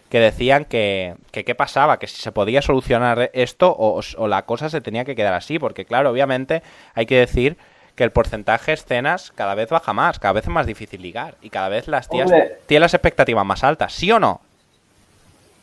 que 0.08 0.20
decían 0.20 0.64
que, 0.64 1.14
qué 1.32 1.54
pasaba, 1.54 1.98
que 1.98 2.06
si 2.06 2.20
se 2.20 2.32
podía 2.32 2.62
solucionar 2.62 3.30
esto 3.34 3.74
o, 3.78 4.00
la 4.26 4.42
cosa 4.42 4.70
se 4.70 4.80
tenía 4.80 5.04
que 5.04 5.14
quedar 5.14 5.34
así, 5.34 5.58
porque 5.58 5.84
claro, 5.84 6.10
obviamente 6.10 6.62
hay 6.94 7.06
que 7.06 7.18
decir 7.18 7.56
que 7.94 8.04
el 8.04 8.12
porcentaje 8.12 8.70
de 8.70 8.76
escenas 8.76 9.32
cada 9.34 9.54
vez 9.54 9.70
baja 9.70 9.92
más, 9.92 10.18
cada 10.18 10.32
vez 10.32 10.44
es 10.44 10.50
más 10.50 10.66
difícil 10.66 11.02
ligar 11.02 11.34
y 11.42 11.50
cada 11.50 11.68
vez 11.68 11.88
las 11.88 12.08
tías 12.08 12.30
tienen 12.66 12.82
las 12.82 12.94
expectativas 12.94 13.44
más 13.44 13.64
altas, 13.64 13.92
¿sí 13.92 14.10
o 14.12 14.18
no? 14.18 14.40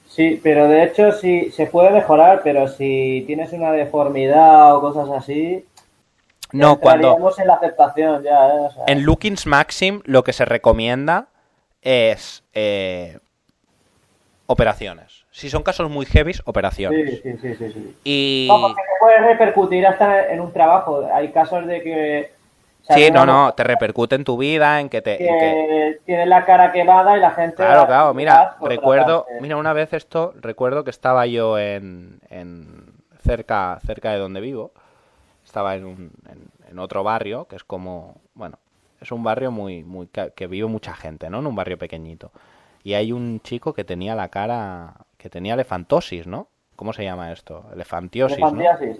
Sí, 0.09 0.39
pero 0.41 0.67
de 0.67 0.83
hecho 0.83 1.11
sí 1.11 1.51
se 1.51 1.65
puede 1.65 1.89
mejorar, 1.91 2.41
pero 2.43 2.67
si 2.67 3.23
tienes 3.25 3.51
una 3.51 3.71
deformidad 3.71 4.75
o 4.75 4.81
cosas 4.81 5.09
así, 5.09 5.65
no, 6.51 6.79
cuando 6.79 7.17
en 7.37 7.47
la 7.47 7.55
aceptación 7.55 8.23
ya, 8.23 8.47
¿eh? 8.47 8.69
en 8.87 9.03
Lookings 9.03 9.45
Maxim 9.45 10.01
lo 10.05 10.23
que 10.23 10.31
se 10.31 10.45
recomienda 10.45 11.27
es 11.81 12.43
eh, 12.53 13.19
operaciones. 14.47 15.25
Si 15.31 15.49
son 15.49 15.63
casos 15.63 15.89
muy 15.89 16.05
heavy, 16.05 16.33
operaciones. 16.45 17.21
Sí, 17.21 17.37
sí, 17.41 17.55
sí, 17.55 17.71
sí. 17.71 17.95
Y... 18.03 18.47
No, 18.49 18.61
porque 18.61 18.81
puede 18.99 19.17
repercutir 19.19 19.85
hasta 19.85 20.31
en 20.31 20.39
un 20.39 20.51
trabajo. 20.53 21.07
Hay 21.13 21.31
casos 21.31 21.65
de 21.65 21.81
que... 21.81 22.31
sí, 22.89 23.09
no, 23.11 23.25
no, 23.25 23.53
te 23.53 23.63
repercute 23.63 24.15
en 24.15 24.23
tu 24.23 24.37
vida, 24.37 24.79
en 24.79 24.89
que 24.89 25.01
te... 25.01 25.17
Que 25.17 25.99
tienes 26.05 26.27
la 26.27 26.45
cara 26.45 26.71
quemada 26.71 27.17
y 27.17 27.19
la 27.19 27.31
gente... 27.31 27.57
Claro, 27.57 27.87
claro, 27.87 28.13
mira, 28.13 28.57
recuerdo, 28.61 29.25
mira, 29.41 29.57
una 29.57 29.73
vez 29.73 29.93
esto, 29.93 30.33
recuerdo 30.39 30.83
que 30.83 30.91
estaba 30.91 31.25
yo 31.25 31.57
en, 31.57 32.19
en 32.29 32.93
cerca, 33.23 33.79
cerca 33.85 34.11
de 34.11 34.19
donde 34.19 34.41
vivo, 34.41 34.71
estaba 35.43 35.75
en, 35.75 35.85
un, 35.85 36.11
en, 36.69 36.79
otro 36.79 37.03
barrio, 37.03 37.45
que 37.45 37.55
es 37.55 37.63
como, 37.63 38.15
bueno, 38.33 38.59
es 38.99 39.11
un 39.11 39.23
barrio 39.23 39.51
muy, 39.51 39.83
muy, 39.83 40.07
que 40.07 40.47
vive 40.47 40.67
mucha 40.67 40.93
gente, 40.93 41.29
¿no? 41.29 41.39
En 41.39 41.47
un 41.47 41.55
barrio 41.55 41.77
pequeñito 41.77 42.31
y 42.85 42.93
hay 42.93 43.11
un 43.11 43.41
chico 43.41 43.73
que 43.73 43.83
tenía 43.83 44.13
la 44.13 44.29
cara, 44.29 44.93
que 45.17 45.27
tenía 45.27 45.55
elefantosis, 45.55 46.27
¿no? 46.27 46.47
¿Cómo 46.75 46.93
se 46.93 47.03
llama 47.03 47.31
esto? 47.33 47.65
Elefantiosis, 47.73 48.37
elefantiasis, 48.37 48.99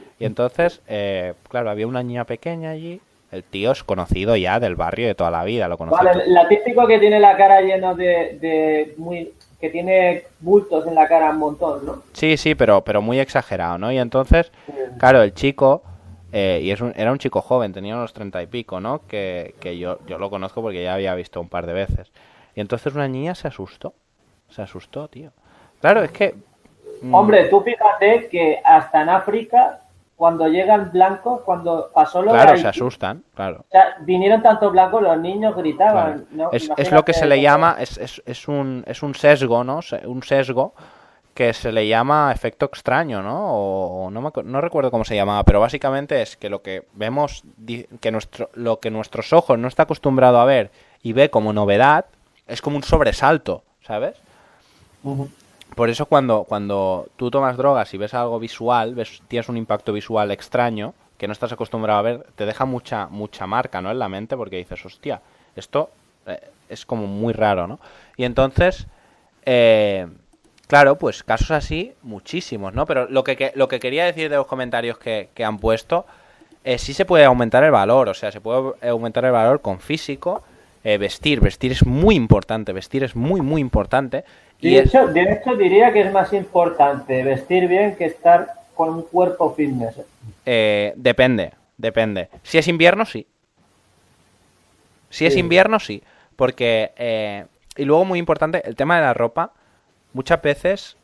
¿no? 0.00 0.06
Y 0.18 0.24
entonces, 0.24 0.82
eh, 0.88 1.34
claro, 1.48 1.70
había 1.70 1.86
una 1.86 2.02
niña 2.02 2.24
pequeña 2.24 2.70
allí. 2.70 3.00
El 3.30 3.44
tío 3.44 3.70
es 3.70 3.84
conocido 3.84 4.34
ya 4.34 4.58
del 4.58 4.74
barrio 4.74 5.06
de 5.06 5.14
toda 5.14 5.30
la 5.30 5.44
vida, 5.44 5.68
lo 5.68 5.78
conoce. 5.78 6.04
Vale, 6.04 6.24
la 6.26 6.48
típico 6.48 6.84
que 6.86 6.98
tiene 6.98 7.20
la 7.20 7.36
cara 7.36 7.60
llena 7.60 7.94
de, 7.94 8.38
de 8.40 8.94
muy 8.98 9.32
que 9.60 9.70
tiene 9.70 10.24
bultos 10.40 10.84
en 10.88 10.96
la 10.96 11.06
cara 11.06 11.30
un 11.30 11.38
montón, 11.38 11.86
¿no? 11.86 12.02
Sí, 12.14 12.36
sí, 12.36 12.56
pero, 12.56 12.82
pero 12.82 13.00
muy 13.00 13.20
exagerado, 13.20 13.78
¿no? 13.78 13.92
Y 13.92 13.98
entonces, 13.98 14.50
claro, 14.98 15.22
el 15.22 15.32
chico, 15.32 15.84
eh, 16.32 16.58
y 16.60 16.72
es 16.72 16.80
un, 16.80 16.92
era 16.96 17.12
un 17.12 17.18
chico 17.18 17.40
joven, 17.40 17.72
tenía 17.72 17.94
unos 17.94 18.12
treinta 18.12 18.42
y 18.42 18.46
pico, 18.46 18.80
¿no? 18.80 19.06
Que, 19.06 19.54
que 19.60 19.78
yo, 19.78 20.00
yo 20.08 20.18
lo 20.18 20.28
conozco 20.28 20.60
porque 20.60 20.82
ya 20.82 20.94
había 20.94 21.14
visto 21.14 21.40
un 21.40 21.48
par 21.48 21.66
de 21.66 21.74
veces. 21.74 22.10
Y 22.54 22.60
entonces 22.60 22.94
una 22.94 23.08
niña 23.08 23.34
se 23.34 23.48
asustó. 23.48 23.94
Se 24.48 24.62
asustó, 24.62 25.08
tío. 25.08 25.30
Claro, 25.80 26.02
es 26.02 26.10
que... 26.10 26.34
Mm, 27.02 27.14
Hombre, 27.14 27.44
tú 27.48 27.60
fíjate 27.62 28.28
que 28.28 28.60
hasta 28.64 29.02
en 29.02 29.08
África, 29.08 29.80
cuando 30.16 30.46
llegan 30.46 30.90
blancos, 30.92 31.40
cuando 31.40 31.90
pasó 31.92 32.22
lo 32.22 32.32
Claro, 32.32 32.56
se 32.56 32.68
asustan, 32.68 33.24
claro. 33.34 33.64
O 33.68 33.72
sea, 33.72 33.96
vinieron 34.00 34.42
tantos 34.42 34.70
blancos, 34.70 35.02
los 35.02 35.18
niños 35.18 35.56
gritaban. 35.56 36.26
Es, 36.52 36.92
lo 36.92 37.04
que 37.04 37.12
se 37.12 37.26
le 37.26 37.40
llama, 37.40 37.76
es, 37.80 37.98
es, 37.98 38.22
es, 38.24 38.46
un, 38.46 38.84
es 38.86 39.02
un 39.02 39.14
sesgo, 39.14 39.64
¿no? 39.64 39.80
Un 40.04 40.22
sesgo 40.22 40.74
que 41.34 41.54
se 41.54 41.72
le 41.72 41.88
llama 41.88 42.30
efecto 42.32 42.66
extraño, 42.66 43.22
¿no? 43.22 43.54
O, 43.54 44.10
no, 44.10 44.20
me, 44.20 44.30
no 44.44 44.60
recuerdo 44.60 44.90
cómo 44.90 45.04
se 45.04 45.16
llamaba, 45.16 45.44
pero 45.44 45.60
básicamente 45.60 46.20
es 46.20 46.36
que 46.36 46.50
lo 46.50 46.62
que 46.62 46.86
vemos, 46.92 47.42
que 48.00 48.12
nuestro, 48.12 48.50
lo 48.54 48.80
que 48.80 48.90
nuestros 48.90 49.32
ojos 49.32 49.58
no 49.58 49.68
está 49.68 49.84
acostumbrado 49.84 50.38
a 50.40 50.44
ver 50.44 50.70
y 51.02 51.14
ve 51.14 51.30
como 51.30 51.52
novedad, 51.52 52.06
es 52.46 52.60
como 52.60 52.76
un 52.76 52.82
sobresalto, 52.82 53.64
¿sabes? 53.82 54.16
Por 55.74 55.90
eso 55.90 56.06
cuando, 56.06 56.44
cuando 56.44 57.08
tú 57.16 57.30
tomas 57.30 57.56
drogas 57.56 57.92
y 57.94 57.98
ves 57.98 58.14
algo 58.14 58.38
visual, 58.38 58.94
ves, 58.94 59.22
tienes 59.28 59.48
un 59.48 59.56
impacto 59.56 59.92
visual 59.92 60.30
extraño 60.30 60.94
que 61.16 61.26
no 61.26 61.32
estás 61.32 61.52
acostumbrado 61.52 61.98
a 62.00 62.02
ver, 62.02 62.26
te 62.34 62.46
deja 62.46 62.64
mucha, 62.64 63.06
mucha 63.06 63.46
marca, 63.46 63.80
¿no? 63.80 63.90
En 63.90 63.98
la 63.98 64.08
mente 64.08 64.36
porque 64.36 64.56
dices, 64.56 64.84
hostia, 64.84 65.22
esto 65.54 65.90
eh, 66.26 66.40
es 66.68 66.84
como 66.84 67.06
muy 67.06 67.32
raro, 67.32 67.66
¿no? 67.66 67.78
Y 68.16 68.24
entonces, 68.24 68.86
eh, 69.46 70.08
claro, 70.66 70.96
pues 70.96 71.22
casos 71.22 71.52
así, 71.52 71.94
muchísimos, 72.02 72.74
¿no? 72.74 72.86
Pero 72.86 73.08
lo 73.08 73.24
que, 73.24 73.52
lo 73.54 73.68
que 73.68 73.78
quería 73.80 74.04
decir 74.04 74.30
de 74.30 74.36
los 74.36 74.46
comentarios 74.46 74.98
que, 74.98 75.30
que 75.32 75.44
han 75.44 75.58
puesto, 75.58 76.06
es 76.64 76.82
sí 76.82 76.92
se 76.92 77.04
puede 77.04 77.24
aumentar 77.24 77.64
el 77.64 77.70
valor, 77.70 78.08
o 78.08 78.14
sea, 78.14 78.30
se 78.30 78.40
puede 78.40 78.74
aumentar 78.88 79.24
el 79.24 79.32
valor 79.32 79.60
con 79.60 79.80
físico, 79.80 80.42
eh, 80.84 80.98
vestir. 80.98 81.40
Vestir 81.40 81.72
es 81.72 81.86
muy 81.86 82.14
importante, 82.14 82.72
vestir 82.72 83.04
es 83.04 83.14
muy, 83.14 83.40
muy 83.40 83.60
importante. 83.60 84.24
Y 84.60 84.74
de, 84.74 84.80
hecho, 84.80 85.06
de 85.08 85.22
hecho, 85.22 85.56
diría 85.56 85.92
que 85.92 86.02
es 86.02 86.12
más 86.12 86.32
importante 86.32 87.22
vestir 87.22 87.68
bien 87.68 87.96
que 87.96 88.06
estar 88.06 88.48
con 88.74 88.94
un 88.94 89.02
cuerpo 89.02 89.54
fitness. 89.54 89.96
Eh, 90.46 90.92
depende, 90.96 91.52
depende. 91.76 92.28
Si 92.42 92.58
es 92.58 92.68
invierno, 92.68 93.04
sí. 93.04 93.26
Si 95.10 95.26
es 95.26 95.36
invierno, 95.36 95.78
sí. 95.78 96.02
Porque, 96.36 96.92
eh, 96.96 97.44
y 97.76 97.84
luego 97.84 98.04
muy 98.04 98.18
importante, 98.18 98.62
el 98.66 98.76
tema 98.76 98.96
de 98.96 99.02
la 99.02 99.14
ropa, 99.14 99.52
muchas 100.14 100.40
veces 100.40 100.96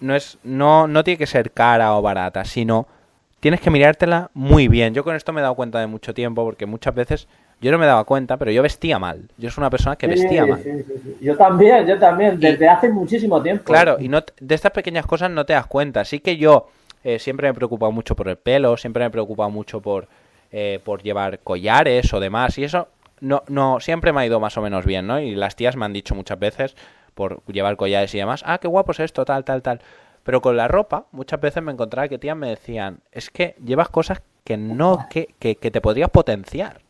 no, 0.00 0.14
es, 0.14 0.38
no, 0.42 0.86
no 0.86 1.04
tiene 1.04 1.18
que 1.18 1.26
ser 1.26 1.52
cara 1.52 1.96
o 1.96 2.02
barata, 2.02 2.44
sino 2.44 2.86
tienes 3.40 3.60
que 3.60 3.70
mirártela 3.70 4.30
muy 4.34 4.68
bien. 4.68 4.94
Yo 4.94 5.04
con 5.04 5.16
esto 5.16 5.32
me 5.32 5.40
he 5.40 5.42
dado 5.42 5.54
cuenta 5.54 5.80
de 5.80 5.86
mucho 5.86 6.14
tiempo, 6.14 6.44
porque 6.44 6.66
muchas 6.66 6.94
veces 6.94 7.28
yo 7.60 7.70
no 7.70 7.78
me 7.78 7.86
daba 7.86 8.04
cuenta, 8.04 8.36
pero 8.36 8.50
yo 8.50 8.62
vestía 8.62 8.98
mal. 8.98 9.28
Yo 9.36 9.50
soy 9.50 9.62
una 9.62 9.70
persona 9.70 9.96
que 9.96 10.06
vestía 10.06 10.46
mal. 10.46 10.62
yo 11.20 11.36
también, 11.36 11.86
yo 11.86 11.98
también, 11.98 12.40
desde 12.40 12.68
hace 12.68 12.88
muchísimo 12.88 13.42
tiempo. 13.42 13.64
Claro, 13.64 13.96
y 14.00 14.08
no, 14.08 14.20
de 14.40 14.54
estas 14.54 14.72
pequeñas 14.72 15.06
cosas 15.06 15.30
no 15.30 15.44
te 15.44 15.52
das 15.52 15.66
cuenta. 15.66 16.00
Así 16.00 16.20
que 16.20 16.36
yo 16.36 16.68
eh, 17.04 17.18
siempre 17.18 17.46
me 17.46 17.52
he 17.52 17.54
preocupado 17.54 17.92
mucho 17.92 18.16
por 18.16 18.28
el 18.28 18.36
pelo, 18.36 18.76
siempre 18.76 19.00
me 19.02 19.08
he 19.08 19.10
preocupado 19.10 19.50
mucho 19.50 19.80
por, 19.80 20.08
eh, 20.52 20.80
por 20.84 21.02
llevar 21.02 21.40
collares 21.40 22.12
o 22.12 22.20
demás, 22.20 22.58
y 22.58 22.64
eso 22.64 22.88
no, 23.20 23.42
no, 23.48 23.80
siempre 23.80 24.12
me 24.12 24.20
ha 24.20 24.26
ido 24.26 24.40
más 24.40 24.56
o 24.56 24.62
menos 24.62 24.84
bien, 24.84 25.06
¿no? 25.06 25.20
Y 25.20 25.34
las 25.34 25.56
tías 25.56 25.76
me 25.76 25.84
han 25.84 25.92
dicho 25.92 26.14
muchas 26.14 26.38
veces 26.38 26.76
por 27.14 27.44
llevar 27.46 27.76
collares 27.76 28.14
y 28.14 28.18
demás, 28.18 28.42
ah, 28.46 28.58
qué 28.58 28.68
guapo 28.68 28.92
es 28.92 29.00
esto, 29.00 29.24
tal, 29.24 29.44
tal, 29.44 29.62
tal. 29.62 29.80
Pero 30.22 30.40
con 30.40 30.56
la 30.56 30.68
ropa, 30.68 31.06
muchas 31.12 31.40
veces 31.40 31.62
me 31.62 31.72
encontraba 31.72 32.08
que 32.08 32.18
tías 32.18 32.36
me 32.36 32.48
decían, 32.48 33.00
es 33.12 33.30
que 33.30 33.56
llevas 33.64 33.88
cosas 33.88 34.22
que 34.44 34.56
no, 34.56 35.06
que, 35.10 35.34
que, 35.38 35.54
te 35.54 35.80
podrías 35.80 36.10
potenciar. 36.10 36.80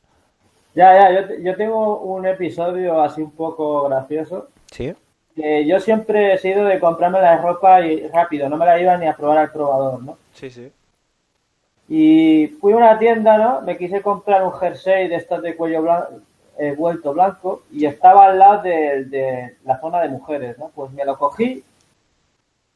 Ya, 0.75 0.95
ya, 0.95 1.21
yo, 1.21 1.35
yo, 1.37 1.57
tengo 1.57 1.99
un 1.99 2.27
episodio 2.27 3.01
así 3.01 3.23
un 3.23 3.33
poco 3.33 3.89
gracioso. 3.89 4.49
Sí. 4.71 4.95
Que 5.35 5.67
yo 5.67 5.81
siempre 5.81 6.35
he 6.35 6.39
sido 6.39 6.65
de 6.65 6.79
comprarme 6.79 7.21
la 7.21 7.39
ropa 7.39 7.81
y 7.81 8.07
rápido, 8.09 8.49
no 8.49 8.57
me 8.57 8.67
la 8.67 8.81
iba 8.81 8.97
ni 8.97 9.07
a 9.07 9.17
probar 9.17 9.39
al 9.39 9.53
probador, 9.53 10.03
¿no? 10.03 10.19
Sí, 10.35 10.51
sí. 10.51 10.71
Y 11.89 12.49
fui 12.61 12.73
a 12.73 12.77
una 12.77 12.99
tienda, 12.99 13.37
¿no? 13.37 13.63
Me 13.63 13.77
quise 13.77 14.01
comprar 14.01 14.45
un 14.45 14.53
jersey 14.53 15.09
de 15.09 15.17
estos 15.17 15.43
de 15.43 15.57
cuello 15.57 15.83
blanco, 15.83 16.09
eh, 16.59 16.75
vuelto 16.77 17.13
blanco 17.13 17.63
y 17.73 17.87
estaba 17.87 18.27
al 18.27 18.39
lado 18.39 18.63
de, 18.63 19.05
de, 19.07 19.57
la 19.65 19.81
zona 19.81 20.01
de 20.03 20.09
mujeres, 20.09 20.59
¿no? 20.59 20.71
Pues 20.75 20.93
me 20.93 21.05
lo 21.05 21.19
cogí 21.19 21.65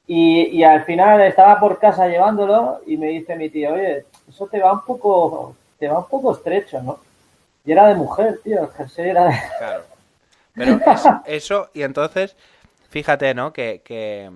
y, 0.06 0.62
al 0.62 0.84
final 0.84 1.20
estaba 1.22 1.58
por 1.58 1.78
casa 1.78 2.08
llevándolo 2.08 2.80
y 2.86 2.96
me 2.96 3.08
dice 3.08 3.36
mi 3.36 3.48
tío, 3.48 3.72
oye, 3.72 4.04
eso 4.28 4.46
te 4.46 4.60
va 4.60 4.72
un 4.72 4.84
poco, 4.84 5.54
te 5.78 5.88
va 5.88 5.98
un 5.98 6.08
poco 6.08 6.32
estrecho, 6.32 6.82
¿no? 6.82 6.98
Y 7.64 7.72
era 7.72 7.88
de 7.88 7.94
mujer, 7.94 8.40
tío, 8.44 8.62
el 8.62 8.70
jersey 8.70 9.10
era 9.10 9.24
de... 9.26 9.34
Claro. 9.58 9.84
Pero 10.54 10.80
eso, 11.26 11.70
y 11.74 11.82
entonces, 11.82 12.36
fíjate, 12.90 13.34
¿no? 13.34 13.52
Que, 13.52 13.82
que, 13.84 14.30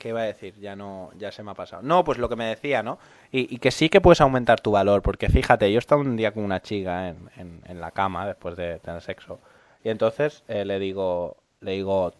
¿Qué 0.00 0.08
iba 0.08 0.20
a 0.20 0.24
decir? 0.24 0.54
Ya 0.58 0.74
no, 0.74 1.10
ya 1.18 1.30
se 1.30 1.42
me 1.42 1.50
ha 1.50 1.54
pasado. 1.54 1.82
No, 1.82 2.04
pues 2.04 2.16
lo 2.16 2.30
que 2.30 2.34
me 2.34 2.46
decía, 2.46 2.82
¿no? 2.82 2.98
Y, 3.30 3.58
que 3.58 3.70
sí 3.70 3.90
que 3.90 4.00
puedes 4.00 4.22
aumentar 4.22 4.60
tu 4.60 4.72
valor, 4.72 5.02
porque 5.02 5.28
fíjate, 5.28 5.70
yo 5.70 5.78
estaba 5.78 6.00
un 6.00 6.16
día 6.16 6.32
con 6.32 6.42
una 6.42 6.60
chica 6.60 7.08
en, 7.08 7.62
en, 7.66 7.80
la 7.80 7.90
cama 7.90 8.26
después 8.26 8.56
de 8.56 8.78
tener 8.78 9.02
sexo, 9.02 9.38
y 9.84 9.90
entonces 9.90 10.42
eh, 10.48 10.64
le 10.64 10.78
digo, 10.78 11.36
le 11.60 11.72
digo, 11.72 12.12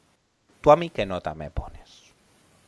¿tú 0.61 0.71
a 0.71 0.77
mí 0.77 0.91
qué 0.91 1.07
nota 1.07 1.35
me 1.35 1.51
pones? 1.51 2.13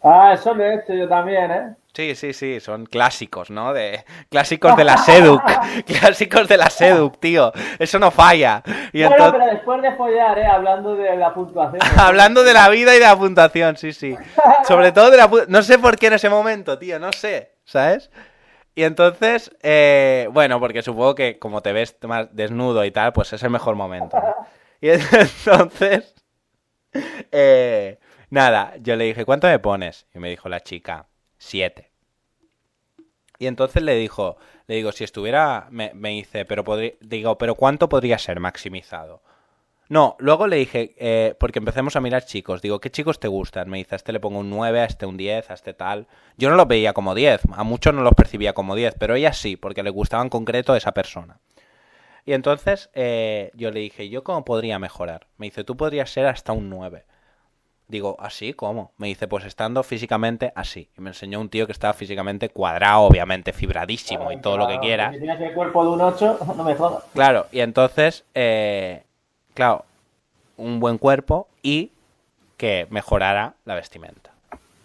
Ah, 0.03 0.33
eso 0.33 0.55
lo 0.55 0.65
he 0.65 0.77
hecho 0.77 0.95
yo 0.95 1.07
también, 1.07 1.51
¿eh? 1.51 1.75
Sí, 1.95 2.15
sí, 2.15 2.33
sí, 2.33 2.59
son 2.61 2.87
clásicos, 2.87 3.51
¿no? 3.51 3.75
De 3.75 4.05
clásicos 4.31 4.75
de 4.77 4.85
la 4.85 4.97
Seduc, 4.97 5.43
clásicos 5.87 6.49
de 6.49 6.57
la 6.57 6.71
Seduc, 6.71 7.19
tío. 7.21 7.53
Eso 7.79 7.99
no 7.99 8.11
falla. 8.11 8.63
Y 8.93 9.05
bueno, 9.05 9.31
pero 9.33 9.47
después 9.47 9.83
de 9.83 9.93
follar, 9.93 10.39
¿eh? 10.39 10.47
Hablando 10.47 10.97
de 10.97 11.17
la 11.17 11.35
puntuación. 11.35 11.81
Hablando 11.99 12.45
de 12.45 12.55
la 12.55 12.69
vida 12.71 12.97
y 12.97 12.99
de 12.99 13.05
la 13.05 13.17
puntuación, 13.17 13.77
sí, 13.77 13.93
sí. 13.93 14.17
Sobre 14.67 14.93
todo 14.93 15.11
de 15.11 15.19
la 15.19 15.31
no 15.49 15.63
sé 15.63 15.79
por 15.79 15.99
qué 15.99 16.07
en 16.07 16.15
ese 16.15 16.31
momento, 16.31 16.79
tío, 16.79 16.99
no 16.99 17.13
sé, 17.13 17.57
¿sabes? 17.65 18.11
Y 18.75 18.85
entonces, 18.85 19.55
eh, 19.63 20.29
bueno, 20.33 20.59
porque 20.61 20.81
supongo 20.81 21.15
que 21.15 21.39
como 21.39 21.61
te 21.61 21.75
ves 21.75 21.97
más 22.05 22.35
desnudo 22.35 22.87
y 22.87 22.91
tal, 22.91 23.13
pues 23.13 23.35
es 23.35 23.43
el 23.43 23.51
mejor 23.51 23.75
momento. 23.75 24.17
Y 24.81 24.89
entonces, 24.91 26.15
eh, 27.31 27.99
Nada, 28.33 28.73
yo 28.81 28.97
le 28.97 29.05
dije, 29.05 29.27
¿cuánto 29.27 29.47
me 29.47 29.59
pones? 29.59 30.07
Y 30.15 30.19
me 30.19 30.31
dijo 30.31 30.49
la 30.49 30.61
chica, 30.61 31.07
siete. 31.43 31.91
Y 33.39 33.49
entonces 33.49 33.83
le 33.83 33.97
dijo, 33.97 34.37
le 34.69 34.77
digo, 34.77 34.93
si 34.93 35.03
estuviera, 35.03 35.67
me, 35.71 35.91
dice, 35.95 36.45
pero 36.45 36.65
digo, 37.01 37.39
pero 37.39 37.57
¿cuánto 37.57 37.89
podría 37.89 38.19
ser 38.19 38.39
maximizado? 38.39 39.23
No, 39.89 40.17
luego 40.21 40.47
le 40.47 40.57
dije, 40.57 40.95
eh, 40.97 41.35
porque 41.39 41.59
empecemos 41.59 41.97
a 41.97 42.01
mirar 42.01 42.25
chicos, 42.25 42.63
digo, 42.63 42.81
¿qué 42.81 42.91
chicos 42.91 43.19
te 43.19 43.29
gustan? 43.29 43.69
Me 43.69 43.79
dice, 43.79 43.95
a 43.95 43.97
este 43.97 44.13
le 44.13 44.21
pongo 44.21 44.39
un 44.39 44.49
9, 44.49 44.81
a 44.81 44.85
este 44.85 45.05
un 45.05 45.17
10, 45.17 45.51
a 45.51 45.55
este 45.55 45.75
tal. 45.75 46.07
Yo 46.39 46.49
no 46.49 46.57
los 46.57 46.69
veía 46.69 46.93
como 46.93 47.15
10, 47.15 47.43
a 47.53 47.65
muchos 47.65 47.93
no 47.93 48.03
los 48.03 48.15
percibía 48.15 48.53
como 48.53 48.77
10, 48.77 48.95
pero 48.99 49.17
ella 49.17 49.33
sí, 49.33 49.57
porque 49.57 49.83
le 49.83 49.91
gustaba 49.91 50.23
en 50.23 50.31
concreto 50.31 50.77
esa 50.77 50.93
persona. 50.93 51.41
Y 52.25 52.35
entonces 52.35 52.91
eh, 52.95 53.51
yo 53.55 53.73
le 53.73 53.81
dije, 53.81 54.09
¿yo 54.09 54.23
cómo 54.23 54.45
podría 54.45 54.79
mejorar? 54.79 55.27
Me 55.37 55.47
dice, 55.47 55.65
tú 55.65 55.77
podrías 55.77 56.11
ser 56.11 56.27
hasta 56.27 56.53
un 56.53 56.71
9. 56.71 57.05
Digo, 57.89 58.17
¿así? 58.19 58.55
¿Cómo? 58.55 58.93
Me 58.97 59.09
dice, 59.09 59.29
pues 59.29 59.45
estando 59.45 59.83
físicamente 59.83 60.53
así. 60.55 60.89
Y 60.97 61.01
me 61.01 61.11
enseñó 61.11 61.41
un 61.41 61.49
tío 61.49 61.67
que 61.67 61.73
estaba 61.73 61.93
físicamente 61.93 62.49
cuadrado, 62.49 63.03
obviamente, 63.03 63.53
fibradísimo 63.53 64.33
y 64.33 64.41
todo 64.41 64.57
lo 64.57 64.67
que 64.67 64.79
quieras. 64.79 65.13
Si 65.13 65.19
tienes 65.21 65.41
el 65.41 65.53
cuerpo 65.53 65.85
de 65.85 65.91
un 65.91 66.01
8, 66.01 66.39
no 66.57 66.65
me 66.65 66.75
jodas. 66.75 67.05
Claro, 67.13 67.47
y 67.53 67.61
entonces, 67.61 68.25
eh, 68.35 69.05
claro, 69.55 69.85
un 70.57 70.81
buen 70.81 70.99
cuerpo 70.99 71.49
y 71.63 71.93
que 72.57 72.87
mejorara 72.91 73.55
la 73.65 73.75
vestimenta. 73.75 74.32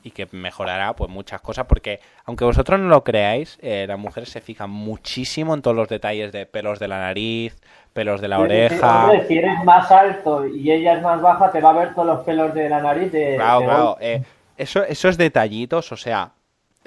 Y 0.08 0.12
que 0.12 0.26
mejorará 0.32 0.96
pues 0.96 1.10
muchas 1.10 1.42
cosas, 1.42 1.66
porque 1.66 2.00
aunque 2.24 2.46
vosotros 2.46 2.80
no 2.80 2.88
lo 2.88 3.04
creáis, 3.04 3.58
eh, 3.62 3.86
las 3.88 4.00
mujeres 4.00 4.30
se 4.30 4.40
fijan 4.40 4.70
muchísimo 4.70 5.54
en 5.54 5.62
todos 5.62 5.76
los 5.76 5.90
detalles 5.90 6.32
de 6.32 6.46
pelos 6.46 6.80
de 6.80 6.88
la 6.88 7.00
nariz, 7.00 7.58
pelos 7.92 8.22
de 8.22 8.30
la 8.30 8.40
oreja. 8.40 9.12
si 9.28 9.38
eres 9.38 9.62
más 9.66 9.92
alto 9.92 10.48
y 10.48 10.72
ella 10.72 10.94
es 10.94 11.02
más 11.02 11.22
baja, 11.22 11.52
te 11.52 11.60
va 11.60 11.72
a 11.72 11.74
ver 11.74 11.94
todos 11.94 12.08
los 12.08 12.20
pelos 12.24 12.54
de 12.54 12.70
la 12.70 12.82
nariz. 12.82 13.12
De, 13.12 13.36
claro, 13.36 13.66
claro. 13.66 13.98
Eh, 14.00 14.24
eso, 14.56 14.84
esos 14.84 15.18
detallitos, 15.18 15.92
o 15.92 15.98
sea, 15.98 16.32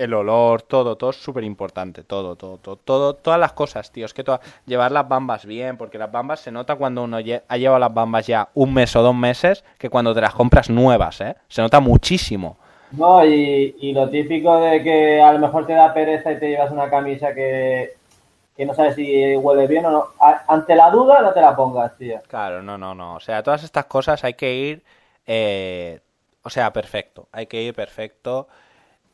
el 0.00 0.14
olor, 0.14 0.62
todo, 0.62 0.96
todo 0.96 1.10
es 1.10 1.16
súper 1.16 1.44
importante. 1.44 2.04
Todo, 2.04 2.34
todo, 2.34 2.56
todo, 2.56 2.76
todo, 2.76 3.14
todas 3.14 3.38
las 3.38 3.52
cosas, 3.52 3.92
tío. 3.92 4.06
Es 4.06 4.14
que 4.14 4.24
llevar 4.64 4.92
las 4.92 5.06
bambas 5.06 5.44
bien, 5.44 5.76
porque 5.76 5.98
las 5.98 6.10
bambas 6.10 6.40
se 6.40 6.50
nota 6.50 6.76
cuando 6.76 7.04
uno 7.04 7.18
ha 7.18 7.56
llevado 7.58 7.78
las 7.78 7.92
bambas 7.92 8.26
ya 8.26 8.48
un 8.54 8.72
mes 8.72 8.96
o 8.96 9.02
dos 9.02 9.14
meses 9.14 9.62
que 9.78 9.90
cuando 9.90 10.14
te 10.14 10.22
las 10.22 10.34
compras 10.34 10.70
nuevas, 10.70 11.20
¿eh? 11.20 11.36
Se 11.48 11.60
nota 11.60 11.80
muchísimo. 11.80 12.56
No, 12.92 13.24
y, 13.24 13.76
y 13.80 13.92
lo 13.92 14.08
típico 14.08 14.60
de 14.60 14.82
que 14.82 15.20
a 15.20 15.32
lo 15.32 15.38
mejor 15.38 15.66
te 15.66 15.74
da 15.74 15.94
pereza 15.94 16.32
y 16.32 16.38
te 16.38 16.48
llevas 16.48 16.70
una 16.72 16.90
camisa 16.90 17.34
que 17.34 17.94
que 18.60 18.66
no 18.66 18.74
sabes 18.74 18.94
si 18.94 19.34
huele 19.36 19.66
bien 19.66 19.86
o 19.86 19.90
no. 19.90 20.08
ante 20.46 20.74
la 20.74 20.90
duda, 20.90 21.22
no 21.22 21.32
te 21.32 21.40
la 21.40 21.56
pongas, 21.56 21.96
tío. 21.96 22.20
Claro, 22.28 22.62
no, 22.62 22.76
no, 22.76 22.94
no. 22.94 23.14
O 23.14 23.20
sea, 23.20 23.42
todas 23.42 23.64
estas 23.64 23.86
cosas 23.86 24.22
hay 24.22 24.34
que 24.34 24.54
ir, 24.54 24.84
eh, 25.26 26.00
o 26.42 26.50
sea, 26.50 26.70
perfecto. 26.70 27.26
Hay 27.32 27.46
que 27.46 27.62
ir 27.62 27.72
perfecto. 27.72 28.48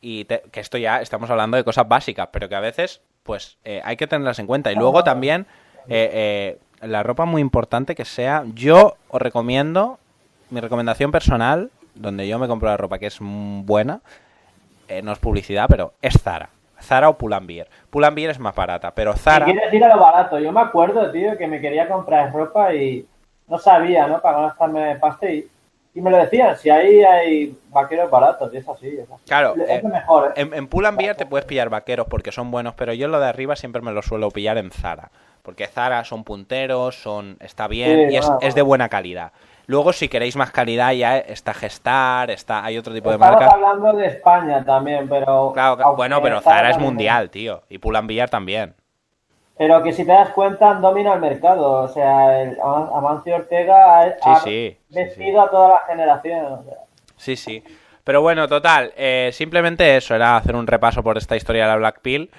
Y 0.01 0.25
que 0.25 0.59
esto 0.59 0.77
ya 0.77 0.99
estamos 0.99 1.29
hablando 1.29 1.55
de 1.55 1.63
cosas 1.63 1.87
básicas, 1.87 2.27
pero 2.29 2.49
que 2.49 2.55
a 2.55 2.59
veces, 2.59 2.99
pues, 3.23 3.57
eh, 3.63 3.79
hay 3.85 3.95
que 3.95 4.05
tenerlas 4.05 4.37
en 4.39 4.47
cuenta. 4.47 4.69
Y 4.69 4.75
luego 4.75 5.05
también, 5.05 5.47
eh, 5.87 6.59
la 6.81 7.03
ropa 7.03 7.23
muy 7.23 7.41
importante 7.41 7.95
que 7.95 8.03
sea. 8.03 8.43
Yo 8.53 8.97
os 9.07 9.21
recomiendo, 9.21 9.97
mi 10.49 10.59
recomendación 10.59 11.13
personal, 11.13 11.71
donde 11.99 12.27
yo 12.27 12.39
me 12.39 12.47
compro 12.47 12.69
la 12.69 12.77
ropa 12.77 12.99
que 12.99 13.07
es 13.07 13.17
buena, 13.19 14.01
no 15.03 15.11
es 15.11 15.19
publicidad, 15.19 15.65
pero 15.69 15.93
es 16.01 16.21
Zara. 16.21 16.49
Zara 16.81 17.09
o 17.09 17.17
Pull&Bear. 17.17 17.67
Pull&Bear 17.89 18.31
es 18.31 18.39
más 18.39 18.55
barata, 18.55 18.93
pero 18.93 19.13
Zara... 19.13 19.45
quieres 19.45 19.73
ir 19.73 19.83
a 19.83 19.95
lo 19.95 20.01
barato. 20.01 20.39
Yo 20.39 20.51
me 20.51 20.61
acuerdo, 20.61 21.11
tío, 21.11 21.37
que 21.37 21.47
me 21.47 21.59
quería 21.59 21.87
comprar 21.87 22.31
ropa 22.31 22.73
y 22.73 23.05
no 23.47 23.57
sabía, 23.57 24.07
¿no? 24.07 24.21
Para 24.21 24.41
gastarme 24.41 24.95
pasta 24.97 25.29
y, 25.29 25.47
me 25.95 26.11
lo 26.11 26.17
decían, 26.17 26.55
si 26.55 26.69
ahí 26.69 27.01
hay 27.03 27.57
vaqueros 27.69 28.11
baratos 28.11 28.53
y 28.53 28.57
es 28.57 28.69
así. 28.69 28.87
Es 28.87 29.09
así. 29.09 29.23
Claro, 29.25 29.55
es 29.55 29.83
eh, 29.83 29.87
mejor, 29.87 30.27
¿eh? 30.35 30.41
en, 30.41 30.53
en 30.53 30.67
Pull&Bear 30.67 31.15
te 31.15 31.25
puedes 31.25 31.45
pillar 31.45 31.69
vaqueros 31.69 32.05
porque 32.07 32.31
son 32.31 32.51
buenos, 32.51 32.75
pero 32.75 32.93
yo 32.93 33.07
lo 33.07 33.19
de 33.19 33.27
arriba 33.27 33.55
siempre 33.55 33.81
me 33.81 33.91
lo 33.91 34.03
suelo 34.03 34.29
pillar 34.29 34.59
en 34.59 34.69
Zara. 34.69 35.09
Porque 35.41 35.65
Zara 35.65 36.03
son 36.03 36.23
punteros, 36.23 37.01
son 37.01 37.37
está 37.39 37.67
bien 37.67 38.11
y 38.11 38.17
es, 38.17 38.29
es 38.41 38.53
de 38.53 38.61
buena 38.61 38.89
calidad. 38.89 39.31
Luego, 39.67 39.91
si 39.91 40.07
queréis 40.07 40.37
más 40.37 40.51
calidad, 40.51 40.93
ya 40.93 41.17
está 41.17 41.53
Gestar, 41.53 42.31
está, 42.31 42.63
hay 42.63 42.77
otro 42.77 42.93
tipo 42.93 43.11
de 43.11 43.17
marcas. 43.17 43.53
hablando 43.53 43.93
de 43.93 44.07
España 44.07 44.63
también, 44.63 45.09
pero. 45.09 45.51
Claro, 45.53 45.93
bueno, 45.95 46.21
pero 46.21 46.39
Zara 46.39 46.69
es 46.69 46.79
mundial, 46.79 47.29
tío. 47.29 47.63
Y 47.69 47.77
Pull&Bear 47.77 48.29
también. 48.29 48.75
Pero 49.57 49.83
que 49.83 49.91
si 49.91 50.05
te 50.05 50.11
das 50.11 50.29
cuenta, 50.29 50.73
domina 50.75 51.13
el 51.13 51.19
mercado. 51.19 51.83
O 51.83 51.87
sea, 51.89 52.41
el 52.41 52.57
Amancio 52.61 53.35
Ortega 53.35 54.01
ha, 54.01 54.05
vestido 54.89 55.41
a 55.41 55.49
toda 55.49 55.69
la 55.69 55.79
generación. 55.87 56.61
Sí, 57.17 57.35
sí. 57.35 57.61
Pero 58.05 58.21
bueno, 58.21 58.47
total, 58.47 58.93
eh, 58.95 59.31
simplemente 59.33 59.97
eso, 59.97 60.15
era 60.15 60.37
hacer 60.37 60.55
un 60.55 60.65
repaso 60.65 61.03
por 61.03 61.17
esta 61.17 61.35
historia 61.35 61.63
de 61.63 61.69
la 61.69 61.75
Black 61.75 61.99
Pill. 62.01 62.29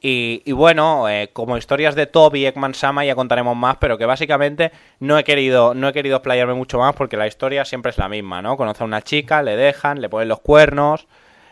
Y, 0.00 0.52
bueno, 0.52 1.08
eh, 1.08 1.30
como 1.32 1.56
historias 1.56 1.94
de 1.94 2.06
Toby 2.06 2.40
y 2.40 2.46
Ekman 2.46 2.74
Sama 2.74 3.04
ya 3.04 3.16
contaremos 3.16 3.56
más, 3.56 3.78
pero 3.78 3.98
que 3.98 4.06
básicamente 4.06 4.70
no 5.00 5.18
he 5.18 5.24
querido 5.24 5.74
no 5.74 5.88
he 5.88 5.92
querido 5.92 6.16
explayarme 6.16 6.54
mucho 6.54 6.78
más 6.78 6.94
porque 6.94 7.16
la 7.16 7.26
historia 7.26 7.64
siempre 7.64 7.90
es 7.90 7.98
la 7.98 8.08
misma, 8.08 8.40
¿no? 8.40 8.56
Conoce 8.56 8.84
a 8.84 8.86
una 8.86 9.02
chica, 9.02 9.42
le 9.42 9.56
dejan, 9.56 10.00
le 10.00 10.08
ponen 10.08 10.28
los 10.28 10.40
cuernos 10.40 11.08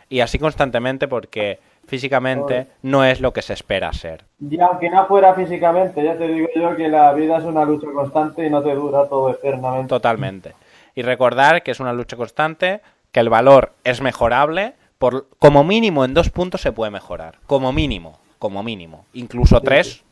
y 0.08 0.20
así 0.20 0.38
constantemente 0.38 1.08
porque 1.08 1.58
físicamente 1.86 2.68
no 2.82 3.04
es 3.04 3.20
lo 3.20 3.32
que 3.32 3.42
se 3.42 3.52
espera 3.52 3.92
ser. 3.92 4.24
Y 4.40 4.60
aunque 4.60 4.90
no 4.90 5.06
fuera 5.06 5.34
físicamente, 5.34 6.02
ya 6.02 6.16
te 6.16 6.28
digo 6.28 6.48
yo 6.54 6.76
que 6.76 6.88
la 6.88 7.12
vida 7.12 7.38
es 7.38 7.44
una 7.44 7.64
lucha 7.64 7.88
constante 7.92 8.46
y 8.46 8.50
no 8.50 8.62
te 8.62 8.74
dura 8.74 9.08
todo 9.08 9.30
eternamente. 9.30 9.88
Totalmente. 9.88 10.54
Y 10.94 11.02
recordar 11.02 11.62
que 11.62 11.70
es 11.70 11.80
una 11.80 11.92
lucha 11.92 12.16
constante, 12.16 12.80
que 13.12 13.20
el 13.20 13.28
valor 13.28 13.72
es 13.84 14.00
mejorable, 14.00 14.74
por 14.98 15.28
como 15.38 15.64
mínimo 15.64 16.04
en 16.04 16.14
dos 16.14 16.30
puntos 16.30 16.60
se 16.60 16.72
puede 16.72 16.90
mejorar, 16.90 17.38
como 17.46 17.72
mínimo. 17.72 18.18
Como 18.38 18.62
mínimo. 18.62 19.06
Incluso 19.14 19.60
tres, 19.60 20.02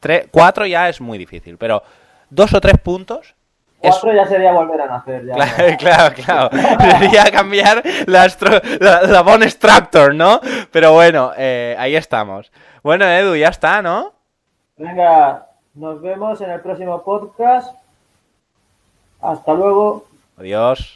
tres, 0.00 0.28
cuatro 0.30 0.66
ya 0.66 0.88
es 0.88 1.00
muy 1.00 1.18
difícil, 1.18 1.56
pero 1.58 1.82
dos 2.30 2.52
o 2.54 2.60
tres 2.60 2.78
puntos. 2.78 3.34
Cuatro 3.78 4.14
ya 4.14 4.26
sería 4.26 4.52
volver 4.52 4.80
a 4.80 4.86
nacer. 4.86 5.26
Ya, 5.26 5.34
claro, 5.34 5.76
claro, 5.78 6.14
claro. 6.14 6.98
Sería 6.98 7.30
cambiar 7.30 7.82
la, 8.06 8.26
la, 8.80 9.02
la 9.02 9.22
Bone 9.22 9.48
Structure, 9.50 10.14
¿no? 10.14 10.40
Pero 10.70 10.92
bueno, 10.92 11.32
eh, 11.36 11.76
ahí 11.78 11.94
estamos. 11.94 12.50
Bueno, 12.82 13.06
Edu, 13.06 13.36
ya 13.36 13.48
está, 13.48 13.82
¿no? 13.82 14.12
Venga, 14.76 15.46
nos 15.74 16.00
vemos 16.00 16.40
en 16.40 16.50
el 16.50 16.60
próximo 16.60 17.02
podcast. 17.02 17.74
Hasta 19.20 19.54
luego. 19.54 20.06
Adiós. 20.38 20.92